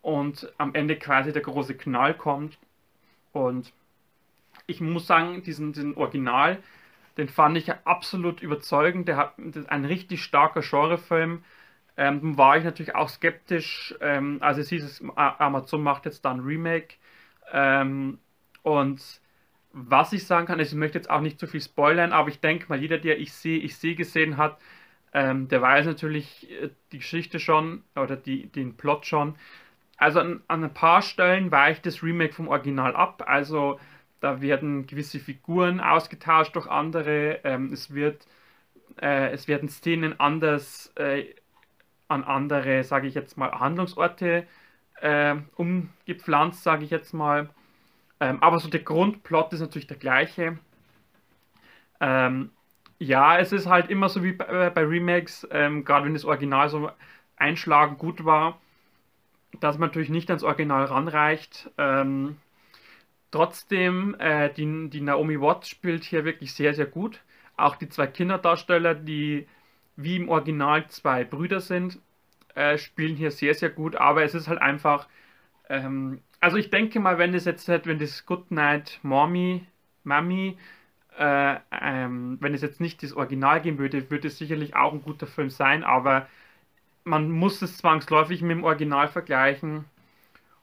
und 0.00 0.52
am 0.58 0.74
Ende 0.74 0.96
quasi 0.96 1.32
der 1.32 1.42
große 1.42 1.76
Knall 1.76 2.14
kommt. 2.14 2.58
Und 3.32 3.72
ich 4.66 4.80
muss 4.80 5.06
sagen, 5.06 5.42
diesen, 5.42 5.72
diesen 5.72 5.96
Original, 5.96 6.62
den 7.16 7.28
fand 7.28 7.56
ich 7.56 7.72
absolut 7.84 8.40
überzeugend. 8.42 9.08
Der 9.08 9.16
hat 9.16 9.34
ein 9.68 9.84
richtig 9.84 10.22
starker 10.22 10.60
Genrefilm. 10.60 11.44
Ähm, 11.96 12.38
war 12.38 12.56
ich 12.56 12.64
natürlich 12.64 12.94
auch 12.94 13.08
skeptisch, 13.08 13.94
ähm, 14.00 14.38
als 14.40 14.58
es 14.58 14.70
hieß, 14.70 15.04
Amazon 15.14 15.82
macht 15.82 16.06
jetzt 16.06 16.24
dann 16.24 16.38
ein 16.38 16.44
Remake. 16.44 16.94
Ähm, 17.52 18.18
und 18.62 19.20
was 19.72 20.12
ich 20.12 20.26
sagen 20.26 20.46
kann, 20.46 20.58
also 20.58 20.72
ich 20.74 20.78
möchte 20.78 20.98
jetzt 20.98 21.10
auch 21.10 21.20
nicht 21.20 21.38
zu 21.38 21.46
viel 21.46 21.60
spoilern, 21.60 22.12
aber 22.12 22.28
ich 22.28 22.40
denke 22.40 22.66
mal, 22.68 22.80
jeder, 22.80 22.98
der 22.98 23.18
Ich 23.18 23.32
sehe, 23.32 23.58
Ich 23.58 23.76
sehe 23.76 23.94
gesehen 23.94 24.36
hat, 24.36 24.58
ähm, 25.14 25.48
der 25.48 25.60
weiß 25.62 25.86
natürlich 25.86 26.50
äh, 26.50 26.70
die 26.92 26.98
Geschichte 26.98 27.38
schon 27.38 27.84
oder 27.96 28.16
die, 28.16 28.46
den 28.46 28.76
Plot 28.76 29.06
schon. 29.06 29.36
Also 29.98 30.20
an, 30.20 30.42
an, 30.48 30.64
ein 30.64 30.74
paar 30.74 31.02
Stellen 31.02 31.50
weicht 31.50 31.86
das 31.86 32.02
Remake 32.02 32.34
vom 32.34 32.48
Original 32.48 32.96
ab. 32.96 33.24
Also 33.26 33.78
da 34.22 34.40
werden 34.40 34.86
gewisse 34.86 35.18
Figuren 35.18 35.80
ausgetauscht 35.80 36.54
durch 36.54 36.68
andere. 36.68 37.40
Ähm, 37.42 37.72
es, 37.72 37.92
wird, 37.92 38.24
äh, 39.00 39.30
es 39.32 39.48
werden 39.48 39.68
Szenen 39.68 40.18
anders 40.20 40.92
äh, 40.94 41.24
an 42.06 42.22
andere, 42.22 42.84
sage 42.84 43.08
ich 43.08 43.14
jetzt 43.14 43.36
mal, 43.36 43.50
Handlungsorte 43.50 44.46
äh, 45.00 45.34
umgepflanzt, 45.56 46.62
sage 46.62 46.84
ich 46.84 46.90
jetzt 46.90 47.12
mal. 47.12 47.50
Ähm, 48.20 48.40
aber 48.40 48.60
so 48.60 48.68
der 48.68 48.82
Grundplot 48.82 49.52
ist 49.54 49.60
natürlich 49.60 49.88
der 49.88 49.96
gleiche. 49.96 50.56
Ähm, 52.00 52.50
ja, 53.00 53.38
es 53.38 53.50
ist 53.50 53.66
halt 53.66 53.90
immer 53.90 54.08
so 54.08 54.22
wie 54.22 54.32
bei, 54.32 54.44
äh, 54.66 54.70
bei 54.70 54.84
Remakes, 54.84 55.48
ähm, 55.50 55.84
gerade 55.84 56.06
wenn 56.06 56.14
das 56.14 56.24
Original 56.24 56.68
so 56.68 56.92
einschlagend 57.36 57.98
gut 57.98 58.24
war, 58.24 58.60
dass 59.58 59.78
man 59.78 59.88
natürlich 59.88 60.10
nicht 60.10 60.30
ans 60.30 60.44
Original 60.44 60.84
ranreicht. 60.84 61.70
Ähm, 61.76 62.36
trotzdem, 63.32 64.14
äh, 64.20 64.52
die, 64.52 64.90
die 64.90 65.00
Naomi 65.00 65.40
Watts 65.40 65.68
spielt 65.68 66.04
hier 66.04 66.24
wirklich 66.24 66.54
sehr, 66.54 66.74
sehr 66.74 66.86
gut. 66.86 67.20
Auch 67.56 67.76
die 67.76 67.88
zwei 67.88 68.06
Kinderdarsteller, 68.06 68.94
die 68.94 69.48
wie 69.96 70.16
im 70.16 70.28
Original 70.28 70.88
zwei 70.88 71.24
Brüder 71.24 71.60
sind, 71.60 71.98
äh, 72.54 72.78
spielen 72.78 73.16
hier 73.16 73.30
sehr, 73.32 73.54
sehr 73.54 73.70
gut. 73.70 73.96
Aber 73.96 74.22
es 74.22 74.34
ist 74.34 74.48
halt 74.48 74.60
einfach, 74.60 75.08
ähm, 75.68 76.20
also 76.40 76.56
ich 76.56 76.70
denke 76.70 77.00
mal, 77.00 77.18
wenn 77.18 77.32
das 77.32 77.44
jetzt, 77.46 77.68
wenn 77.68 77.98
das 77.98 78.26
Goodnight 78.26 79.00
Mommy, 79.02 79.66
Mami 80.04 80.56
äh, 81.18 81.56
ähm, 81.70 82.38
wenn 82.40 82.54
es 82.54 82.62
jetzt 82.62 82.80
nicht 82.80 83.02
das 83.02 83.12
Original 83.14 83.60
geben 83.60 83.78
würde, 83.78 84.10
würde 84.10 84.28
es 84.28 84.38
sicherlich 84.38 84.74
auch 84.74 84.92
ein 84.92 85.02
guter 85.02 85.26
Film 85.26 85.50
sein, 85.50 85.84
aber 85.84 86.26
man 87.04 87.30
muss 87.30 87.62
es 87.62 87.78
zwangsläufig 87.78 88.42
mit 88.42 88.52
dem 88.52 88.64
Original 88.64 89.08
vergleichen 89.08 89.84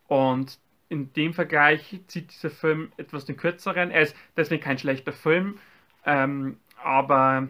und 0.08 0.60
in 0.90 1.14
dem 1.14 1.34
Vergleich 1.34 2.02
zieht 2.08 2.32
dieser 2.32 2.50
Film 2.50 2.92
etwas 2.98 3.26
den 3.26 3.38
kürzeren. 3.38 3.92
Er 3.92 4.02
ist 4.02 4.16
deswegen 4.36 4.64
kein 4.64 4.80
schlechter 4.80 5.14
Film, 5.14 5.60
ähm, 6.06 6.58
aber 6.84 7.48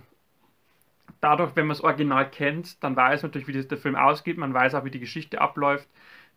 dadurch, 1.21 1.55
wenn 1.55 1.67
man 1.67 1.75
das 1.75 1.83
Original 1.83 2.29
kennt, 2.29 2.83
dann 2.83 2.95
weiß 2.95 3.23
man 3.23 3.29
natürlich, 3.29 3.47
wie 3.47 3.67
der 3.67 3.77
Film 3.77 3.95
ausgeht, 3.95 4.37
man 4.37 4.53
weiß 4.53 4.75
auch, 4.75 4.85
wie 4.85 4.91
die 4.91 4.99
Geschichte 4.99 5.41
abläuft. 5.41 5.87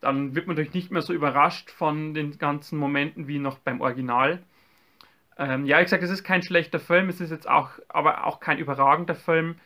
Dann 0.01 0.35
wird 0.35 0.47
man 0.47 0.57
natürlich 0.57 0.75
nicht 0.75 0.91
mehr 0.91 1.03
so 1.03 1.13
überrascht 1.13 1.71
von 1.71 2.15
den 2.15 2.39
ganzen 2.39 2.79
Momenten 2.79 3.29
wie 3.29 3.39
noch 3.39 3.59
beim 3.59 3.81
Original. 3.81 4.43
Ähm, 5.39 5.65
ja, 5.67 5.81
ich 5.81 5.89
sage, 5.89 6.05
es 6.05 6.11
ist 6.11 6.25
kein 6.25 6.43
schlechter 6.43 6.81
Film, 6.81 7.09
es 7.09 7.21
ist 7.21 7.31
jetzt 7.31 7.49
auch, 7.49 7.71
aber 7.89 8.27
auch 8.27 8.41
kein 8.41 8.59
überragender 8.59 9.15
Film. 9.15 9.57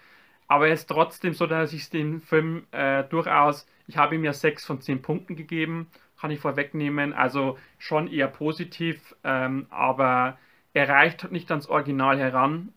Aber 0.49 0.69
er 0.69 0.75
ist 0.75 0.87
trotzdem 0.87 1.35
so, 1.35 1.47
dass 1.47 1.73
ich 1.73 1.91
den 1.91 2.21
Film 2.21 2.67
äh, 2.71 3.03
durchaus, 3.05 3.67
ich 3.89 3.97
habe 3.97 4.15
ihm 4.15 4.25
ja 4.25 4.33
6 4.33 4.65
von 4.65 4.81
10 4.81 5.03
Punkten 5.03 5.37
gegeben, 5.37 5.89
kann 6.21 6.31
ich 6.31 6.41
vorwegnehmen. 6.41 7.13
Also 7.13 7.59
schon 7.79 8.09
eher 8.09 8.29
positiv, 8.29 9.15
ähm, 9.25 9.67
aber 9.71 10.39
er 10.75 10.89
reicht 10.89 11.31
nicht 11.33 11.51
ans 11.51 11.69
Original 11.69 12.19
heran. 12.19 12.73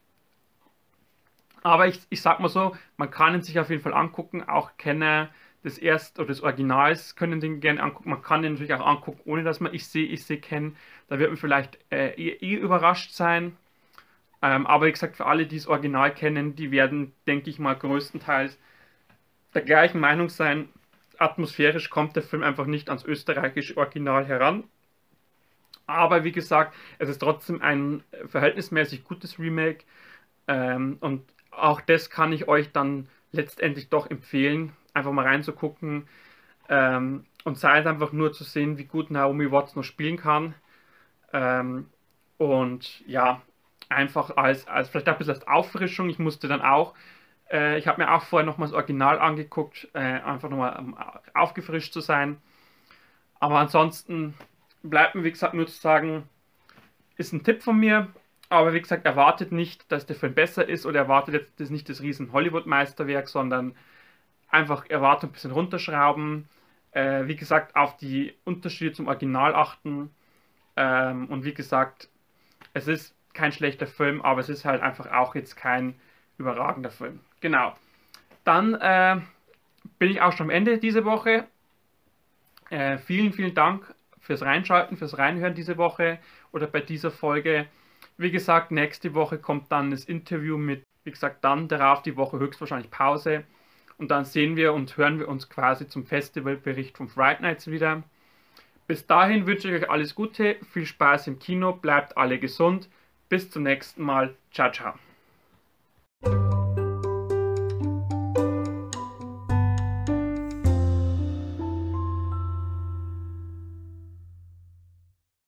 Aber 1.63 1.87
ich, 1.87 1.99
ich 2.09 2.21
sag 2.21 2.39
mal 2.39 2.49
so, 2.49 2.75
man 2.97 3.11
kann 3.11 3.33
ihn 3.35 3.41
sich 3.41 3.59
auf 3.59 3.69
jeden 3.69 3.81
Fall 3.81 3.93
angucken, 3.93 4.43
auch 4.47 4.77
Kenner 4.77 5.29
des 5.63 5.77
Erst- 5.77 6.17
oder 6.19 6.29
des 6.29 6.41
Originals 6.41 7.15
können 7.15 7.41
den 7.41 7.59
gerne 7.59 7.83
angucken. 7.83 8.09
Man 8.11 8.21
kann 8.21 8.41
den 8.41 8.53
natürlich 8.53 8.73
auch 8.73 8.85
angucken, 8.85 9.21
ohne 9.25 9.43
dass 9.43 9.59
man 9.59 9.73
Ich 9.73 9.87
sehe, 9.87 10.05
ich 10.07 10.23
sehe 10.25 10.39
kennen. 10.39 10.77
Da 11.09 11.19
wird 11.19 11.29
man 11.29 11.37
vielleicht 11.37 11.77
äh, 11.91 12.11
eh, 12.11 12.29
eh 12.39 12.55
überrascht 12.55 13.11
sein. 13.11 13.57
Ähm, 14.41 14.67
aber 14.67 14.87
wie 14.87 14.91
gesagt, 14.91 15.17
für 15.17 15.25
alle, 15.27 15.47
die 15.47 15.57
das 15.57 15.67
Original 15.67 16.13
kennen, 16.13 16.55
die 16.55 16.71
werden, 16.71 17.13
denke 17.27 17.49
ich 17.49 17.59
mal, 17.59 17.75
größtenteils 17.75 18.57
der 19.53 19.61
gleichen 19.63 19.99
Meinung 19.99 20.29
sein. 20.29 20.69
Atmosphärisch 21.19 21.89
kommt 21.89 22.15
der 22.15 22.23
Film 22.23 22.43
einfach 22.43 22.65
nicht 22.65 22.89
ans 22.89 23.05
österreichische 23.05 23.77
Original 23.77 24.25
heran. 24.25 24.63
Aber 25.85 26.23
wie 26.23 26.31
gesagt, 26.31 26.75
es 26.99 27.09
ist 27.09 27.19
trotzdem 27.19 27.61
ein 27.61 28.03
verhältnismäßig 28.27 29.03
gutes 29.03 29.39
Remake. 29.39 29.85
Ähm, 30.47 30.97
und 30.99 31.23
auch 31.51 31.81
das 31.81 32.09
kann 32.09 32.31
ich 32.31 32.47
euch 32.47 32.71
dann 32.71 33.07
letztendlich 33.31 33.89
doch 33.89 34.09
empfehlen 34.09 34.73
einfach 34.93 35.11
mal 35.11 35.25
reinzugucken 35.25 36.07
ähm, 36.67 37.25
und 37.43 37.57
sei 37.57 37.79
es 37.79 37.85
einfach 37.85 38.11
nur 38.11 38.33
zu 38.33 38.43
sehen, 38.43 38.77
wie 38.77 38.85
gut 38.85 39.11
Naomi 39.11 39.51
Watts 39.51 39.75
noch 39.75 39.83
spielen 39.83 40.17
kann. 40.17 40.53
Ähm, 41.33 41.87
und 42.37 43.05
ja, 43.07 43.41
einfach 43.89 44.37
als, 44.37 44.67
als 44.67 44.89
vielleicht 44.89 45.07
ein 45.09 45.17
bisschen 45.17 45.35
als 45.35 45.47
Auffrischung. 45.47 46.09
Ich 46.09 46.19
musste 46.19 46.47
dann 46.47 46.61
auch, 46.61 46.93
äh, 47.51 47.77
ich 47.77 47.87
habe 47.87 48.01
mir 48.01 48.13
auch 48.13 48.23
vorher 48.23 48.45
nochmal 48.45 48.67
das 48.67 48.75
Original 48.75 49.19
angeguckt, 49.19 49.89
äh, 49.93 49.99
einfach 49.99 50.49
nochmal 50.49 50.77
um 50.79 50.97
aufgefrischt 51.33 51.93
zu 51.93 52.01
sein. 52.01 52.37
Aber 53.39 53.59
ansonsten 53.59 54.33
bleibt 54.83 55.15
mir, 55.15 55.23
wie 55.23 55.31
gesagt, 55.31 55.53
nur 55.53 55.67
zu 55.67 55.79
sagen, 55.79 56.27
ist 57.17 57.33
ein 57.33 57.43
Tipp 57.43 57.63
von 57.63 57.77
mir. 57.79 58.07
Aber 58.49 58.73
wie 58.73 58.81
gesagt, 58.81 59.05
erwartet 59.05 59.51
nicht, 59.51 59.91
dass 59.91 60.07
der 60.07 60.15
Film 60.15 60.33
besser 60.33 60.67
ist 60.67 60.85
oder 60.85 60.99
erwartet 61.01 61.35
jetzt 61.35 61.59
das 61.59 61.69
nicht 61.69 61.87
das 61.89 62.01
riesen 62.01 62.33
Hollywood-Meisterwerk, 62.33 63.29
sondern 63.29 63.75
einfach 64.49 64.89
Erwartung 64.89 65.29
ein 65.29 65.33
bisschen 65.33 65.51
runterschrauben. 65.51 66.49
Äh, 66.91 67.27
wie 67.27 67.35
gesagt, 67.35 67.75
auf 67.75 67.97
die 67.97 68.33
Unterschiede 68.45 68.93
zum 68.93 69.07
Original 69.07 69.53
achten. 69.53 70.09
Ähm, 70.75 71.27
und 71.27 71.45
wie 71.45 71.53
gesagt, 71.53 72.09
es 72.73 72.87
ist 72.87 73.15
kein 73.33 73.51
schlechter 73.51 73.87
Film, 73.87 74.21
aber 74.21 74.41
es 74.41 74.49
ist 74.49 74.65
halt 74.65 74.81
einfach 74.81 75.11
auch 75.11 75.35
jetzt 75.35 75.55
kein 75.55 75.99
überragender 76.39 76.91
Film. 76.91 77.19
Genau. 77.41 77.75
Dann 78.43 78.73
äh, 78.75 79.17
bin 79.99 80.11
ich 80.11 80.21
auch 80.21 80.33
schon 80.33 80.47
am 80.47 80.49
Ende 80.49 80.77
diese 80.77 81.05
Woche. 81.05 81.45
Äh, 82.69 82.97
vielen, 82.97 83.33
vielen 83.33 83.53
Dank 83.53 83.93
fürs 84.19 84.41
Reinschalten, 84.41 84.97
fürs 84.97 85.17
Reinhören 85.17 85.55
diese 85.55 85.77
Woche 85.77 86.19
oder 86.51 86.67
bei 86.67 86.81
dieser 86.81 87.11
Folge. 87.11 87.65
Wie 88.17 88.31
gesagt, 88.31 88.71
nächste 88.71 89.13
Woche 89.13 89.37
kommt 89.37 89.71
dann 89.71 89.91
das 89.91 90.05
Interview 90.05 90.57
mit, 90.57 90.83
wie 91.03 91.11
gesagt, 91.11 91.43
dann 91.43 91.67
darauf 91.67 92.01
die 92.01 92.17
Woche 92.17 92.39
höchstwahrscheinlich 92.39 92.91
Pause 92.91 93.43
und 93.97 94.11
dann 94.11 94.25
sehen 94.25 94.55
wir 94.55 94.73
und 94.73 94.97
hören 94.97 95.19
wir 95.19 95.27
uns 95.27 95.49
quasi 95.49 95.87
zum 95.87 96.05
Festivalbericht 96.05 96.97
von 96.97 97.07
Fright 97.07 97.41
Nights 97.41 97.67
wieder. 97.67 98.03
Bis 98.87 99.05
dahin 99.05 99.45
wünsche 99.45 99.69
ich 99.69 99.83
euch 99.83 99.89
alles 99.89 100.15
Gute, 100.15 100.57
viel 100.71 100.85
Spaß 100.85 101.27
im 101.27 101.37
Kino, 101.37 101.73
bleibt 101.73 102.17
alle 102.17 102.39
gesund. 102.39 102.89
Bis 103.29 103.51
zum 103.51 103.63
nächsten 103.63 104.01
Mal. 104.01 104.35
Ciao, 104.51 104.71
ciao. 104.71 105.08